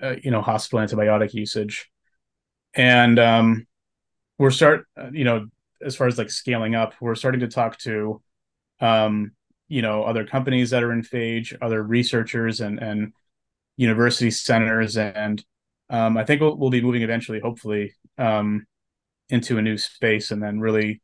uh, 0.00 0.16
you 0.22 0.30
know 0.30 0.40
hospital 0.40 0.86
antibiotic 0.86 1.34
usage. 1.34 1.90
And 2.74 3.18
um, 3.18 3.66
we're 4.40 4.50
start 4.50 4.86
you 5.12 5.22
know 5.22 5.46
as 5.84 5.94
far 5.94 6.06
as 6.06 6.16
like 6.16 6.30
scaling 6.30 6.74
up, 6.74 6.94
we're 7.00 7.14
starting 7.14 7.40
to 7.40 7.48
talk 7.48 7.76
to 7.80 8.22
um, 8.80 9.32
you 9.68 9.82
know 9.82 10.02
other 10.02 10.24
companies 10.26 10.70
that 10.70 10.82
are 10.82 10.92
in 10.92 11.02
phage, 11.02 11.54
other 11.60 11.82
researchers 11.82 12.60
and 12.60 12.82
and 12.82 13.12
university 13.76 14.30
centers, 14.30 14.96
and 14.96 15.44
um, 15.90 16.16
I 16.16 16.24
think 16.24 16.40
we'll, 16.40 16.56
we'll 16.56 16.70
be 16.70 16.80
moving 16.80 17.02
eventually, 17.02 17.38
hopefully, 17.38 17.94
um, 18.16 18.66
into 19.28 19.58
a 19.58 19.62
new 19.62 19.76
space, 19.76 20.30
and 20.30 20.42
then 20.42 20.58
really 20.58 21.02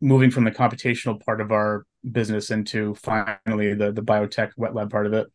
moving 0.00 0.32
from 0.32 0.42
the 0.42 0.50
computational 0.50 1.24
part 1.24 1.40
of 1.40 1.52
our 1.52 1.86
business 2.10 2.50
into 2.50 2.96
finally 2.96 3.74
the 3.74 3.92
the 3.92 4.02
biotech 4.02 4.50
wet 4.56 4.74
lab 4.74 4.90
part 4.90 5.06
of 5.06 5.12
it. 5.12 5.28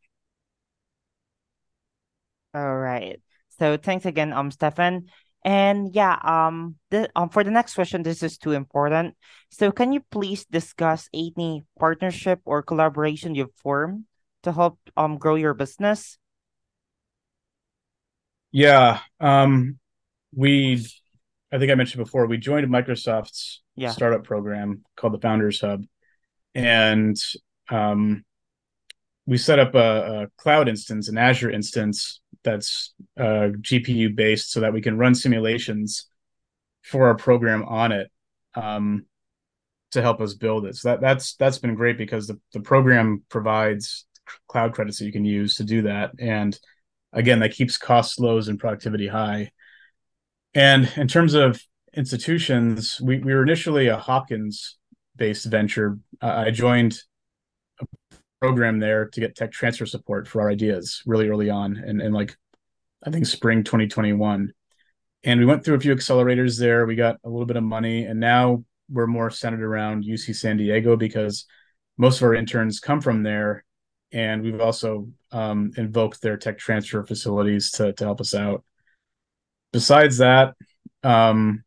All 2.54 2.78
right. 2.78 3.22
So 3.60 3.78
thanks 3.78 4.06
again, 4.06 4.34
um, 4.34 4.52
Stefan. 4.52 5.06
And 5.46 5.94
yeah, 5.94 6.18
um, 6.24 6.76
the 6.90 7.10
um 7.16 7.30
for 7.30 7.44
the 7.44 7.52
next 7.52 7.76
question, 7.76 8.04
this 8.04 8.24
is 8.24 8.38
too 8.38 8.52
important. 8.52 9.16
So 9.52 9.72
can 9.72 9.92
you 9.92 10.02
please 10.10 10.46
discuss 10.46 11.10
any 11.14 11.64
partnership 11.78 12.40
or 12.46 12.64
collaboration 12.64 13.36
you've 13.36 13.54
formed 13.58 14.06
to 14.44 14.52
help 14.52 14.80
um 14.96 15.18
grow 15.18 15.36
your 15.36 15.54
business? 15.54 16.18
Yeah. 18.52 19.00
Um, 19.20 19.80
we, 20.36 20.86
I 21.52 21.58
think 21.58 21.72
I 21.72 21.76
mentioned 21.76 22.04
before, 22.04 22.28
we 22.28 22.38
joined 22.38 22.68
Microsoft's 22.68 23.62
Yeah. 23.76 23.90
startup 23.90 24.24
program 24.24 24.84
called 24.96 25.14
the 25.14 25.20
Founders 25.20 25.60
Hub, 25.62 25.84
and 26.54 27.18
um, 27.70 28.24
we 29.26 29.38
set 29.38 29.58
up 29.60 29.74
a, 29.76 30.24
a 30.24 30.28
cloud 30.38 30.70
instance, 30.70 31.10
an 31.10 31.18
Azure 31.18 31.50
instance 31.50 32.22
that's 32.44 32.94
uh, 33.18 33.50
GPU 33.62 34.16
based, 34.16 34.52
so 34.52 34.62
that 34.62 34.74
we 34.74 34.82
can 34.82 34.98
run 34.98 35.16
simulations 35.16 36.08
for 36.84 37.08
our 37.08 37.16
program 37.16 37.64
on 37.64 37.92
it 37.92 38.12
um, 38.56 39.06
to 39.92 40.02
help 40.02 40.22
us 40.22 40.34
build 40.34 40.66
it. 40.66 40.76
So 40.76 40.90
that 40.90 41.02
that's 41.02 41.36
that's 41.36 41.58
been 41.58 41.76
great 41.76 41.98
because 41.98 42.28
the, 42.28 42.40
the 42.54 42.60
program 42.60 43.24
provides 43.30 44.06
cloud 44.48 44.74
credits 44.74 45.00
that 45.00 45.06
you 45.06 45.12
can 45.12 45.26
use 45.26 45.56
to 45.56 45.64
do 45.64 45.84
that, 45.84 46.12
and 46.20 46.58
again, 47.14 47.40
that 47.40 47.54
keeps 47.54 47.78
costs 47.78 48.20
low 48.20 48.38
and 48.40 48.60
productivity 48.60 49.08
high. 49.08 49.52
And 50.54 50.92
in 50.98 51.08
terms 51.08 51.34
of 51.34 51.62
institutions, 51.96 53.00
we, 53.02 53.20
we 53.20 53.34
were 53.34 53.44
initially 53.44 53.88
a 53.88 53.98
Hopkins 53.98 54.78
based 55.16 55.46
venture. 55.46 56.00
Uh, 56.22 56.44
I 56.48 56.52
joined 56.52 57.00
program 58.44 58.78
there 58.78 59.06
to 59.06 59.22
get 59.22 59.38
tech 59.38 59.54
transfer 59.54 59.86
support 59.86 60.28
for 60.28 60.42
our 60.42 60.50
ideas 60.50 61.02
really 61.06 61.30
early 61.30 61.50
on, 61.50 61.78
and, 61.78 62.02
and 62.02 62.14
like 62.14 62.36
I 63.02 63.10
think 63.10 63.26
spring 63.26 63.64
2021. 63.64 64.52
And 65.24 65.40
we 65.40 65.46
went 65.46 65.64
through 65.64 65.76
a 65.76 65.80
few 65.80 65.96
accelerators 65.96 66.60
there. 66.60 66.86
We 66.86 66.96
got 66.96 67.16
a 67.24 67.30
little 67.30 67.46
bit 67.46 67.56
of 67.56 67.64
money, 67.64 68.04
and 68.04 68.20
now 68.20 68.66
we're 68.90 69.08
more 69.08 69.30
centered 69.30 69.64
around 69.64 70.04
UC 70.04 70.36
San 70.36 70.58
Diego 70.58 70.98
because 70.98 71.46
most 71.98 72.18
of 72.18 72.24
our 72.24 72.36
interns 72.36 72.82
come 72.82 73.00
from 73.00 73.24
there. 73.24 73.64
And 74.12 74.44
we've 74.44 74.60
also 74.60 75.08
um, 75.32 75.72
invoked 75.78 76.22
their 76.22 76.36
tech 76.36 76.58
transfer 76.58 77.02
facilities 77.06 77.72
to, 77.72 77.94
to 77.94 78.04
help 78.04 78.20
us 78.20 78.36
out. 78.36 78.66
Besides 79.72 80.18
that, 80.18 80.54
um, 81.02 81.64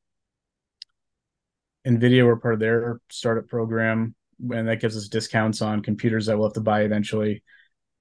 NVIDIA, 1.87 2.27
we're 2.27 2.37
part 2.37 2.55
of 2.55 2.61
their 2.61 3.01
startup 3.09 3.49
program, 3.49 4.15
and 4.51 4.69
that 4.69 4.81
gives 4.81 4.97
us 4.97 5.09
discounts 5.09 5.63
on 5.63 5.83
computers 5.83 6.27
that 6.27 6.37
we'll 6.37 6.49
have 6.49 6.55
to 6.55 6.61
buy 6.61 6.83
eventually. 6.83 7.43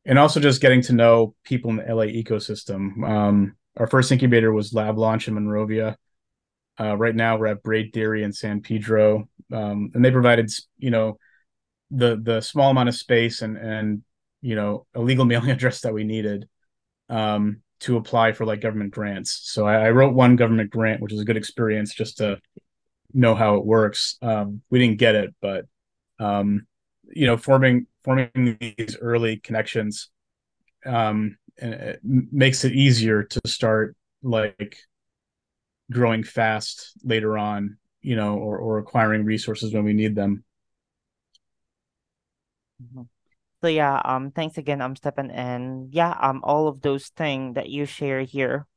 And 0.05 0.19
also 0.19 0.39
just 0.39 0.61
getting 0.61 0.81
to 0.83 0.93
know 0.93 1.35
people 1.43 1.71
in 1.71 1.77
the 1.77 1.95
LA 1.95 2.05
ecosystem. 2.05 3.03
Um, 3.07 3.55
our 3.77 3.87
first 3.87 4.11
incubator 4.11 4.53
was 4.53 4.73
Lab 4.73 4.97
Launch 4.97 5.27
in 5.27 5.33
Monrovia. 5.33 5.97
Uh, 6.79 6.95
right 6.95 7.15
now, 7.15 7.37
we're 7.37 7.47
at 7.47 7.63
Braid 7.63 7.91
Theory 7.93 8.23
in 8.23 8.33
San 8.33 8.61
Pedro, 8.61 9.29
um, 9.51 9.91
and 9.93 10.03
they 10.03 10.11
provided, 10.11 10.51
you 10.77 10.91
know, 10.91 11.17
the 11.91 12.19
the 12.21 12.41
small 12.41 12.71
amount 12.71 12.89
of 12.89 12.95
space 12.95 13.41
and 13.41 13.57
and 13.57 14.01
you 14.41 14.55
know 14.55 14.85
a 14.93 14.99
legal 14.99 15.25
mailing 15.31 15.51
address 15.51 15.81
that 15.81 15.93
we 15.93 16.03
needed 16.03 16.47
um, 17.09 17.61
to 17.79 17.97
apply 17.97 18.33
for 18.33 18.45
like 18.45 18.61
government 18.61 18.91
grants. 18.91 19.41
So 19.43 19.65
I, 19.65 19.85
I, 19.85 19.91
wrote 19.91 20.15
one 20.15 20.35
government 20.35 20.71
grant, 20.71 21.01
which 21.01 21.11
was 21.11 21.21
a 21.21 21.25
good 21.25 21.37
experience 21.37 21.93
just 21.93 22.17
to 22.17 22.39
know 23.13 23.35
how 23.35 23.55
it 23.55 23.65
works. 23.65 24.17
Um, 24.21 24.61
we 24.69 24.79
didn't 24.79 24.97
get 24.97 25.15
it, 25.15 25.35
but 25.39 25.65
um, 26.19 26.67
you 27.09 27.25
know, 27.27 27.37
forming 27.37 27.87
forming 28.03 28.57
these 28.59 28.97
early 29.01 29.37
connections 29.37 30.09
um, 30.85 31.37
and 31.57 31.73
it 31.73 31.99
makes 32.03 32.63
it 32.63 32.73
easier 32.73 33.23
to 33.23 33.41
start 33.45 33.95
like 34.21 34.77
growing 35.91 36.23
fast 36.23 36.91
later 37.03 37.37
on, 37.37 37.77
you 38.01 38.15
know, 38.15 38.35
or, 38.35 38.57
or 38.57 38.77
acquiring 38.77 39.25
resources 39.25 39.73
when 39.73 39.83
we 39.83 39.93
need 39.93 40.15
them. 40.15 40.43
Mm-hmm. 42.81 43.03
So 43.61 43.67
yeah, 43.67 43.99
um, 44.03 44.31
thanks 44.31 44.57
again, 44.57 44.81
um, 44.81 44.95
Stefan, 44.95 45.31
and 45.31 45.91
yeah, 45.91 46.15
um, 46.19 46.41
all 46.43 46.67
of 46.67 46.81
those 46.81 47.07
things 47.07 47.55
that 47.55 47.69
you 47.69 47.85
share 47.85 48.21
here, 48.21 48.67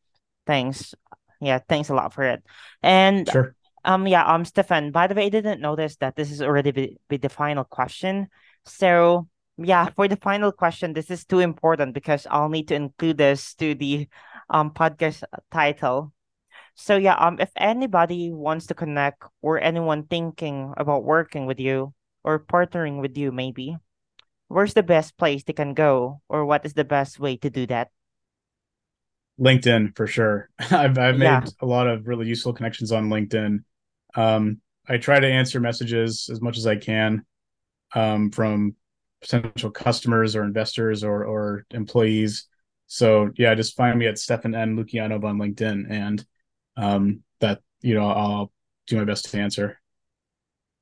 thanks, 0.46 0.94
yeah, 1.40 1.58
thanks 1.68 1.90
a 1.90 1.94
lot 1.94 2.14
for 2.14 2.24
it, 2.24 2.42
and 2.82 3.28
sure. 3.28 3.54
Um, 3.88 4.06
yeah, 4.06 4.24
um, 4.24 4.44
Stefan, 4.44 4.90
by 4.92 5.06
the 5.06 5.14
way, 5.14 5.26
I 5.26 5.28
didn't 5.30 5.62
notice 5.62 5.96
that 5.96 6.14
this 6.14 6.30
is 6.30 6.42
already 6.42 6.70
be, 6.72 6.98
be 7.08 7.16
the 7.16 7.30
final 7.30 7.64
question, 7.64 8.28
so 8.66 9.28
yeah, 9.56 9.88
for 9.96 10.06
the 10.06 10.16
final 10.16 10.52
question, 10.52 10.92
this 10.92 11.10
is 11.10 11.24
too 11.24 11.40
important 11.40 11.94
because 11.94 12.26
I'll 12.30 12.50
need 12.50 12.68
to 12.68 12.74
include 12.74 13.16
this 13.16 13.54
to 13.54 13.74
the 13.74 14.08
um 14.50 14.70
podcast 14.72 15.24
title. 15.50 16.12
So 16.74 16.96
yeah, 16.96 17.16
um, 17.16 17.40
if 17.40 17.50
anybody 17.56 18.30
wants 18.30 18.66
to 18.66 18.74
connect 18.74 19.24
or 19.40 19.58
anyone 19.58 20.04
thinking 20.04 20.74
about 20.76 21.02
working 21.02 21.46
with 21.46 21.58
you 21.58 21.94
or 22.22 22.38
partnering 22.38 23.00
with 23.00 23.16
you, 23.16 23.32
maybe 23.32 23.78
where's 24.48 24.74
the 24.74 24.82
best 24.82 25.16
place 25.16 25.44
they 25.44 25.52
can 25.52 25.74
go 25.74 26.20
or 26.28 26.44
what 26.44 26.64
is 26.64 26.74
the 26.74 26.84
best 26.84 27.20
way 27.20 27.36
to 27.36 27.50
do 27.50 27.66
that 27.66 27.88
linkedin 29.38 29.94
for 29.94 30.06
sure 30.06 30.48
i've, 30.58 30.98
I've 30.98 31.18
yeah. 31.18 31.40
made 31.40 31.50
a 31.60 31.66
lot 31.66 31.86
of 31.86 32.08
really 32.08 32.26
useful 32.26 32.52
connections 32.52 32.90
on 32.90 33.08
linkedin 33.08 33.62
um, 34.18 34.60
i 34.88 34.96
try 34.96 35.18
to 35.20 35.26
answer 35.26 35.60
messages 35.60 36.28
as 36.32 36.40
much 36.40 36.58
as 36.58 36.66
i 36.66 36.76
can 36.76 37.24
um, 37.94 38.30
from 38.30 38.74
potential 39.20 39.70
customers 39.70 40.36
or 40.36 40.44
investors 40.44 41.02
or, 41.02 41.24
or 41.24 41.64
employees 41.70 42.46
so 42.86 43.30
yeah 43.36 43.54
just 43.54 43.76
find 43.76 43.98
me 43.98 44.06
at 44.06 44.18
stefan 44.18 44.54
n 44.54 44.76
lukianov 44.76 45.24
on 45.24 45.38
linkedin 45.38 45.90
and 45.90 46.24
um, 46.76 47.22
that 47.40 47.60
you 47.80 47.94
know 47.94 48.08
i'll 48.10 48.52
do 48.86 48.96
my 48.96 49.04
best 49.04 49.30
to 49.30 49.38
answer 49.38 49.80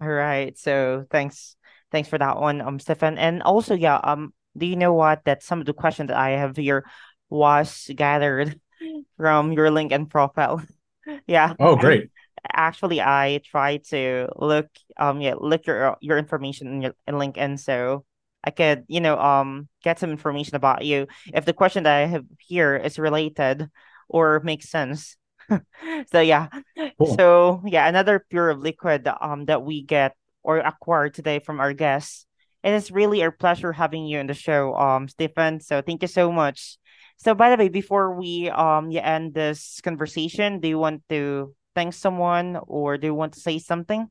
all 0.01 0.09
right 0.09 0.59
so 0.59 1.07
thanks 1.11 1.57
Thanks 1.93 2.09
for 2.09 2.19
that 2.19 2.39
one, 2.39 2.61
um, 2.61 2.79
Stefan. 2.79 3.19
And 3.19 3.43
also, 3.43 3.75
yeah, 3.75 3.97
um, 3.97 4.35
do 4.57 4.67
you 4.67 4.77
know 4.77 4.93
what? 4.93 5.25
That 5.25 5.43
some 5.43 5.61
of 5.61 5.67
the 5.67 5.73
questions 5.73 6.09
that 6.09 6.17
I 6.17 6.31
have 6.31 6.57
here 6.57 6.85
was 7.31 7.91
gathered 7.95 8.61
from 9.17 9.53
your 9.53 9.69
LinkedIn 9.69 10.11
profile. 10.11 10.63
yeah. 11.27 11.55
Oh, 11.59 11.77
great. 11.77 12.11
Actually, 12.53 13.01
I 13.01 13.41
try 13.45 13.79
to 13.91 14.29
look, 14.37 14.67
um, 14.99 15.21
yeah, 15.21 15.35
look 15.39 15.67
your 15.67 15.97
your 16.01 16.19
information 16.19 16.69
in 16.69 16.83
your 16.83 16.95
in 17.07 17.15
LinkedIn, 17.15 17.59
so 17.59 18.05
I 18.45 18.51
could, 18.51 18.85
you 18.89 19.01
know, 19.01 19.19
um, 19.19 19.69
get 19.83 19.99
some 19.99 20.11
information 20.11 20.57
about 20.57 20.85
you. 20.85 21.07
If 21.35 21.45
the 21.45 21.53
question 21.53 21.85
that 21.85 21.97
I 21.97 22.07
have 22.07 22.25
here 22.39 22.77
is 22.77 22.99
related 22.99 23.69
or 24.09 24.41
makes 24.41 24.69
sense. 24.69 25.17
so 26.13 26.21
yeah. 26.21 26.49
Cool. 26.99 27.17
So 27.17 27.63
yeah, 27.67 27.89
another 27.89 28.25
pure 28.31 28.55
liquid 28.55 29.09
um 29.21 29.47
that 29.47 29.63
we 29.63 29.83
get 29.83 30.15
or 30.43 30.59
acquired 30.59 31.15
today 31.15 31.39
from 31.39 31.61
our 31.61 31.73
guests. 31.73 32.27
And 32.63 32.75
It 32.75 32.79
is 32.79 32.91
really 32.91 33.23
our 33.23 33.31
pleasure 33.31 33.73
having 33.73 34.07
you 34.07 34.19
on 34.19 34.27
the 34.27 34.35
show, 34.35 34.75
um, 34.75 35.09
Stefan. 35.09 35.61
So 35.61 35.83
thank 35.83 36.03
you 36.03 36.09
so 36.09 36.33
much. 36.33 36.79
So 37.19 37.35
by 37.35 37.51
the 37.51 37.57
way, 37.57 37.69
before 37.69 38.15
we 38.19 38.51
um 38.51 38.91
you 38.91 39.01
end 39.01 39.35
this 39.35 39.81
conversation, 39.83 40.61
do 40.61 40.69
you 40.69 40.79
want 40.79 41.03
to 41.11 41.55
thank 41.77 41.95
someone 41.95 42.59
or 42.67 42.99
do 42.99 43.07
you 43.07 43.15
want 43.15 43.35
to 43.35 43.41
say 43.41 43.61
something? 43.61 44.11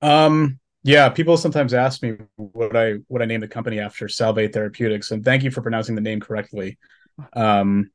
Um 0.00 0.60
yeah, 0.84 1.08
people 1.08 1.36
sometimes 1.36 1.74
ask 1.74 2.02
me 2.02 2.16
what 2.36 2.76
I 2.76 2.94
what 3.06 3.22
I 3.22 3.24
name 3.24 3.40
the 3.40 3.48
company 3.48 3.78
after 3.78 4.08
Salve 4.08 4.52
Therapeutics, 4.52 5.12
and 5.12 5.24
thank 5.24 5.44
you 5.44 5.50
for 5.50 5.62
pronouncing 5.62 5.94
the 5.94 6.00
name 6.00 6.20
correctly. 6.20 6.76
Um, 7.34 7.90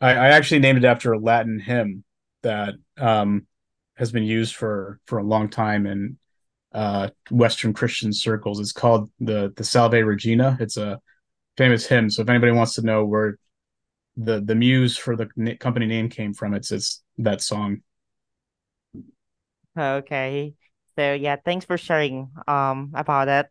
I, 0.00 0.10
I 0.10 0.28
actually 0.28 0.60
named 0.60 0.84
it 0.84 0.86
after 0.86 1.12
a 1.12 1.18
Latin 1.18 1.58
hymn 1.58 2.04
that 2.42 2.74
um, 2.98 3.46
has 3.96 4.12
been 4.12 4.24
used 4.24 4.54
for 4.54 5.00
for 5.06 5.18
a 5.18 5.24
long 5.24 5.48
time 5.48 5.86
in 5.86 6.18
uh, 6.72 7.08
Western 7.30 7.72
Christian 7.72 8.12
circles. 8.12 8.60
It's 8.60 8.72
called 8.72 9.10
the 9.18 9.52
the 9.56 9.64
Salve 9.64 9.94
Regina. 9.94 10.58
It's 10.60 10.76
a 10.76 11.00
famous 11.56 11.86
hymn. 11.86 12.10
So 12.10 12.20
if 12.20 12.28
anybody 12.28 12.52
wants 12.52 12.74
to 12.74 12.82
know 12.82 13.06
where 13.06 13.38
the 14.16 14.40
the 14.40 14.54
muse 14.54 14.96
for 14.96 15.16
the 15.16 15.56
company 15.58 15.86
name 15.86 16.08
came 16.08 16.34
from, 16.34 16.54
it's 16.54 16.72
it's 16.72 17.02
that 17.18 17.40
song. 17.40 17.82
Okay. 19.78 20.54
So 20.96 21.14
yeah, 21.14 21.36
thanks 21.44 21.64
for 21.64 21.78
sharing 21.78 22.30
um 22.46 22.92
about 22.94 23.28
it. 23.28 23.46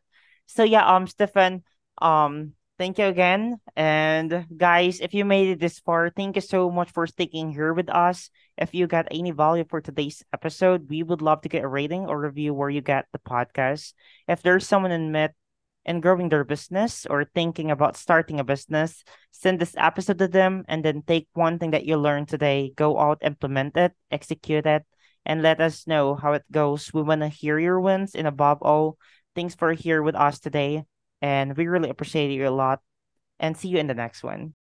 So 0.46 0.64
yeah, 0.64 0.86
um 0.86 1.08
Stefan, 1.08 1.64
um 2.02 2.54
Thank 2.80 2.98
you 2.98 3.08
again. 3.08 3.60
And 3.76 4.48
guys, 4.56 5.02
if 5.02 5.14
you 5.14 5.26
made 5.26 5.50
it 5.50 5.60
this 5.60 5.80
far, 5.80 6.10
thank 6.10 6.38
you 6.38 6.42
so 6.42 6.72
much 6.72 6.90
for 6.92 7.06
sticking 7.06 7.52
here 7.52 7.74
with 7.74 7.90
us. 7.90 8.30
If 8.58 8.74
you 8.74 8.88
got 8.88 9.10
any 9.12 9.32
value 9.32 9.66
for 9.68 9.82
today's 9.82 10.24
episode, 10.32 10.90
we 10.90 11.04
would 11.04 11.22
love 11.22 11.42
to 11.42 11.50
get 11.50 11.66
a 11.66 11.68
rating 11.68 12.06
or 12.08 12.18
review 12.18 12.54
where 12.54 12.70
you 12.70 12.80
get 12.80 13.06
the 13.12 13.20
podcast. 13.20 13.92
If 14.30 14.44
there's 14.44 14.66
someone 14.66 14.94
in 14.94 15.12
mid 15.12 15.34
and 15.90 16.04
growing 16.04 16.30
their 16.30 16.44
business 16.44 17.08
or 17.10 17.26
thinking 17.26 17.72
about 17.72 17.98
starting 17.98 18.40
a 18.40 18.44
business, 18.44 19.04
send 19.32 19.60
this 19.60 19.74
episode 19.76 20.20
to 20.20 20.28
them 20.28 20.64
and 20.68 20.86
then 20.86 21.02
take 21.02 21.28
one 21.34 21.58
thing 21.58 21.72
that 21.72 21.84
you 21.84 21.98
learned 21.98 22.30
today, 22.30 22.72
go 22.76 23.00
out, 23.00 23.18
implement 23.24 23.76
it, 23.76 23.92
execute 24.12 24.68
it, 24.68 24.86
and 25.26 25.42
let 25.42 25.60
us 25.60 25.88
know 25.88 26.14
how 26.14 26.34
it 26.34 26.46
goes. 26.52 26.94
We 26.94 27.02
want 27.02 27.22
to 27.22 27.28
hear 27.28 27.58
your 27.58 27.82
wins 27.82 28.14
and 28.14 28.28
above 28.28 28.62
all, 28.62 29.00
thanks 29.34 29.56
for 29.56 29.74
here 29.74 30.04
with 30.04 30.16
us 30.16 30.40
today. 30.40 30.84
And 31.24 31.58
we 31.58 31.66
really 31.66 31.90
appreciate 31.90 32.30
you 32.30 32.48
a 32.48 32.54
lot. 32.54 32.82
And 33.40 33.58
see 33.58 33.70
you 33.70 33.80
in 33.80 33.88
the 33.88 33.96
next 33.96 34.22
one. 34.22 34.54